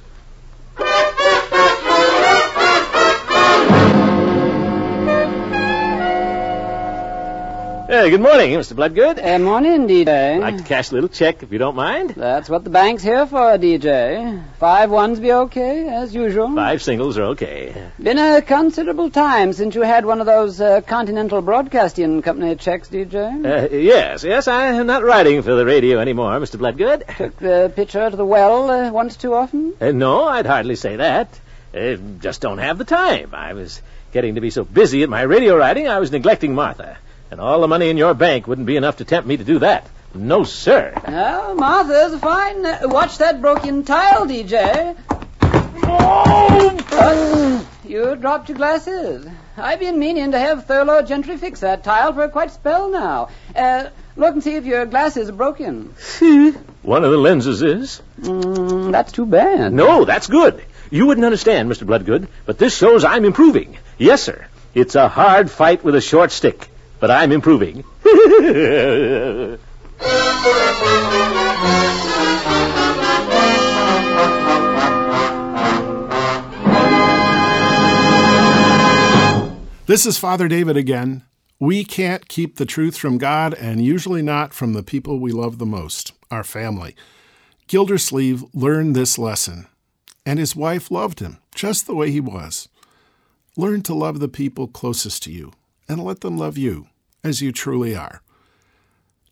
Hey, 7.88 8.11
good 8.11 8.20
morning, 8.20 8.51
Mr. 8.51 8.77
Bloodgood. 8.77 9.16
Good 9.16 9.40
morning, 9.40 9.88
DJ. 9.88 10.35
I'd 10.35 10.40
like 10.40 10.59
to 10.59 10.62
cash 10.62 10.90
a 10.90 10.94
little 10.94 11.09
check, 11.09 11.42
if 11.42 11.51
you 11.51 11.57
don't 11.57 11.74
mind. 11.74 12.11
That's 12.11 12.51
what 12.51 12.62
the 12.62 12.68
bank's 12.68 13.03
here 13.03 13.27
for, 13.27 13.57
DJ. 13.57 14.44
Five 14.59 14.90
ones 14.90 15.18
be 15.18 15.33
okay, 15.33 15.88
as 15.88 16.14
usual. 16.14 16.55
Five 16.55 16.83
singles 16.83 17.16
are 17.16 17.29
okay. 17.33 17.90
Been 17.98 18.18
a 18.18 18.42
considerable 18.42 19.09
time 19.09 19.55
since 19.55 19.74
you 19.74 19.81
had 19.81 20.05
one 20.05 20.20
of 20.20 20.27
those 20.27 20.61
uh, 20.61 20.83
Continental 20.83 21.40
Broadcasting 21.40 22.20
Company 22.20 22.57
checks, 22.57 22.90
DJ. 22.90 23.14
Uh, 23.42 23.74
yes, 23.74 24.22
yes, 24.22 24.48
I 24.48 24.66
am 24.66 24.87
not 24.87 25.03
writing 25.03 25.40
for 25.40 25.55
the 25.55 25.64
radio 25.64 25.98
anymore, 25.98 26.38
Mr. 26.40 26.59
Bloodgood. 26.59 27.05
Took 27.16 27.38
the 27.38 27.72
pitcher 27.74 28.11
to 28.11 28.16
the 28.18 28.27
well 28.27 28.70
uh, 28.70 28.92
once 28.92 29.16
too 29.16 29.33
often. 29.33 29.72
Uh, 29.81 29.92
no, 29.92 30.24
I'd 30.24 30.44
hardly 30.44 30.77
say 30.77 30.96
that. 30.96 31.40
Uh, 31.74 31.96
just 32.20 32.42
don't 32.42 32.59
have 32.59 32.77
the 32.77 32.85
time. 32.85 33.35
I 33.35 33.55
was 33.55 33.81
getting 34.12 34.35
to 34.35 34.42
be 34.42 34.51
so 34.51 34.62
busy 34.62 35.03
at 35.05 35.09
my 35.09 35.22
radio 35.22 35.57
writing, 35.57 35.88
I 35.88 36.01
was 36.01 36.12
neglecting 36.12 36.55
Martha. 36.55 36.98
And 37.31 37.41
all 37.41 37.61
the 37.61 37.69
money 37.69 37.91
in 37.91 37.97
your 37.97 38.14
bank 38.14 38.47
wouldn't 38.47 38.67
be 38.67 38.77
enough 38.77 38.99
to 38.99 39.05
tempt 39.05 39.29
me 39.29 39.37
to 39.37 39.45
do 39.45 39.59
that. 39.61 39.88
No, 40.14 40.45
sir. 40.45 40.95
Well, 41.07 41.55
Martha's 41.55 42.14
a 42.14 42.19
fine. 42.19 42.64
Uh, 42.64 42.81
watch 42.85 43.19
that 43.19 43.41
broken 43.41 43.85
tile, 43.85 44.27
DJ. 44.27 44.97
Oh! 45.43 47.64
You 47.85 48.17
dropped 48.17 48.51
your 48.51 48.59
glasses. 48.59 49.27
I've 49.57 49.81
been 49.81 49.99
meaning 49.99 50.33
to 50.33 50.38
have 50.38 50.67
Thurlow 50.67 51.03
Gentry 51.03 51.38
fix 51.38 51.61
that 51.61 51.85
tile 51.85 52.12
for 52.12 52.29
quite 52.29 52.51
a 52.51 52.53
spell 52.53 52.91
now. 52.91 53.31
Uh, 53.57 53.88
look 54.14 54.35
and 54.35 54.45
see 54.45 54.57
if 54.57 54.67
your 54.67 54.85
glasses 54.85 55.31
are 55.31 55.33
broken. 55.33 55.95
One 56.83 57.05
of 57.05 57.11
the 57.11 57.17
lenses 57.17 57.62
is. 57.62 58.03
Mm, 58.21 58.93
that's 58.93 59.12
too 59.12 59.25
bad. 59.25 59.73
No, 59.73 60.05
that's 60.05 60.27
good. 60.27 60.62
You 60.91 61.07
wouldn't 61.07 61.25
understand, 61.25 61.71
Mr. 61.71 61.87
Bloodgood, 61.87 62.29
but 62.45 62.59
this 62.59 62.77
shows 62.77 63.05
I'm 63.05 63.25
improving. 63.25 63.79
Yes, 63.97 64.23
sir. 64.23 64.47
It's 64.75 64.95
a 64.95 65.09
hard 65.09 65.51
fight 65.51 65.83
with 65.83 65.95
a 65.95 66.01
short 66.01 66.31
stick, 66.31 66.69
but 67.01 67.11
I'm 67.11 67.33
improving. 67.33 67.85
This 79.89 80.05
is 80.05 80.19
Father 80.19 80.49
David 80.49 80.77
again. 80.77 81.23
We 81.59 81.83
can't 81.83 82.29
keep 82.29 82.57
the 82.57 82.67
truth 82.67 82.99
from 82.99 83.17
God, 83.17 83.55
and 83.55 83.83
usually 83.83 84.21
not 84.21 84.53
from 84.53 84.75
the 84.75 84.83
people 84.83 85.19
we 85.19 85.33
love 85.33 85.57
the 85.57 85.65
most, 85.65 86.13
our 86.31 86.45
family. 86.45 86.95
Gildersleeve 87.69 88.45
learned 88.53 88.95
this 88.95 89.17
lesson, 89.17 89.67
and 90.27 90.39
his 90.39 90.55
wife 90.55 90.91
loved 90.91 91.21
him 91.21 91.39
just 91.55 91.87
the 91.87 91.95
way 91.95 92.11
he 92.11 92.21
was. 92.21 92.69
Learn 93.57 93.81
to 93.85 93.95
love 93.95 94.21
the 94.21 94.29
people 94.29 94.69
closest 94.69 95.23
to 95.23 95.33
you, 95.33 95.53
and 95.88 96.05
let 96.05 96.20
them 96.20 96.37
love 96.37 96.59
you 96.59 96.87
as 97.24 97.40
you 97.40 97.51
truly 97.51 97.96
are. 97.96 98.22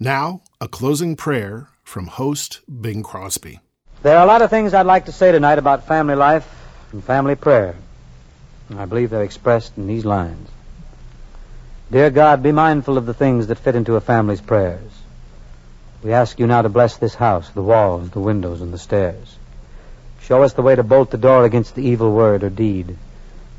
Now, 0.01 0.43
a 0.61 0.69
closing 0.69 1.15
prayer 1.15 1.69
from 1.85 2.07
host 2.07 2.61
Bing 2.69 3.03
Crosby. 3.03 3.61
There 4.03 4.17
are 4.17 4.25
a 4.25 4.27
lot 4.27 4.43
of 4.43 4.51
things 4.51 4.73
I'd 4.73 4.87
like 4.87 5.07
to 5.07 5.13
say 5.13 5.33
tonight 5.33 5.59
about 5.59 5.87
family 5.87 6.15
life 6.15 6.49
and 6.93 7.05
family 7.05 7.35
prayer. 7.35 7.77
I 8.77 8.87
believe 8.87 9.11
they're 9.11 9.23
expressed 9.23 9.77
in 9.77 9.87
these 9.87 10.05
lines. 10.05 10.49
Dear 11.91 12.11
God, 12.11 12.43
be 12.43 12.53
mindful 12.53 12.99
of 12.99 13.07
the 13.07 13.15
things 13.15 13.47
that 13.47 13.59
fit 13.59 13.77
into 13.77 13.97
a 13.97 14.01
family's 14.01 14.41
prayers. 14.41 14.93
We 16.03 16.13
ask 16.13 16.39
you 16.39 16.47
now 16.47 16.63
to 16.63 16.69
bless 16.69 16.97
this 16.97 17.15
house, 17.15 17.51
the 17.51 17.63
walls, 17.63 18.11
the 18.11 18.21
windows, 18.21 18.61
and 18.61 18.73
the 18.73 18.79
stairs. 18.79 19.37
Show 20.23 20.43
us 20.43 20.55
the 20.55 20.63
way 20.63 20.75
to 20.75 20.83
bolt 20.83 21.11
the 21.11 21.19
door 21.19 21.45
against 21.45 21.75
the 21.75 21.87
evil 21.87 22.13
word 22.13 22.43
or 22.43 22.51
deed. 22.51 22.97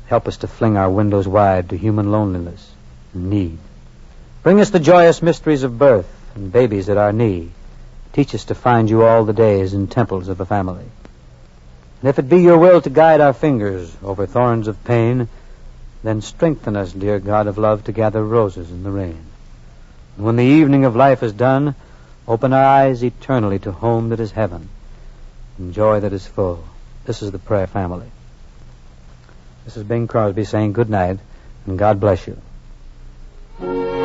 Help 0.06 0.28
us 0.28 0.36
to 0.38 0.46
fling 0.46 0.76
our 0.76 0.90
windows 0.90 1.26
wide 1.26 1.70
to 1.70 1.76
human 1.76 2.12
loneliness 2.12 2.72
need. 3.14 3.58
Bring 4.42 4.60
us 4.60 4.70
the 4.70 4.80
joyous 4.80 5.22
mysteries 5.22 5.62
of 5.62 5.78
birth 5.78 6.08
and 6.34 6.52
babies 6.52 6.88
at 6.88 6.96
our 6.96 7.12
knee. 7.12 7.50
Teach 8.12 8.34
us 8.34 8.46
to 8.46 8.54
find 8.54 8.88
you 8.88 9.02
all 9.02 9.24
the 9.24 9.32
days 9.32 9.74
in 9.74 9.86
temples 9.86 10.28
of 10.28 10.40
a 10.40 10.46
family. 10.46 10.86
And 12.00 12.08
if 12.08 12.18
it 12.18 12.28
be 12.28 12.40
your 12.40 12.58
will 12.58 12.80
to 12.80 12.90
guide 12.90 13.20
our 13.20 13.32
fingers 13.32 13.94
over 14.02 14.26
thorns 14.26 14.68
of 14.68 14.84
pain, 14.84 15.28
then 16.02 16.22
strengthen 16.22 16.76
us, 16.76 16.92
dear 16.92 17.18
God 17.18 17.46
of 17.46 17.58
love, 17.58 17.84
to 17.84 17.92
gather 17.92 18.24
roses 18.24 18.70
in 18.70 18.84
the 18.84 18.90
rain. 18.90 19.24
And 20.16 20.24
when 20.24 20.36
the 20.36 20.44
evening 20.44 20.84
of 20.84 20.96
life 20.96 21.22
is 21.22 21.32
done, 21.32 21.74
open 22.26 22.52
our 22.52 22.64
eyes 22.64 23.02
eternally 23.02 23.58
to 23.60 23.72
home 23.72 24.10
that 24.10 24.20
is 24.20 24.30
heaven 24.30 24.68
and 25.58 25.74
joy 25.74 26.00
that 26.00 26.12
is 26.12 26.26
full. 26.26 26.64
This 27.04 27.22
is 27.22 27.32
the 27.32 27.38
prayer 27.38 27.66
family. 27.66 28.06
This 29.64 29.76
is 29.76 29.82
Bing 29.82 30.06
Crosby 30.06 30.44
saying 30.44 30.72
good 30.72 30.88
night 30.88 31.18
and 31.66 31.78
God 31.78 32.00
bless 32.00 32.26
you. 32.26 32.40
Thank 33.60 33.72
you. 33.72 33.97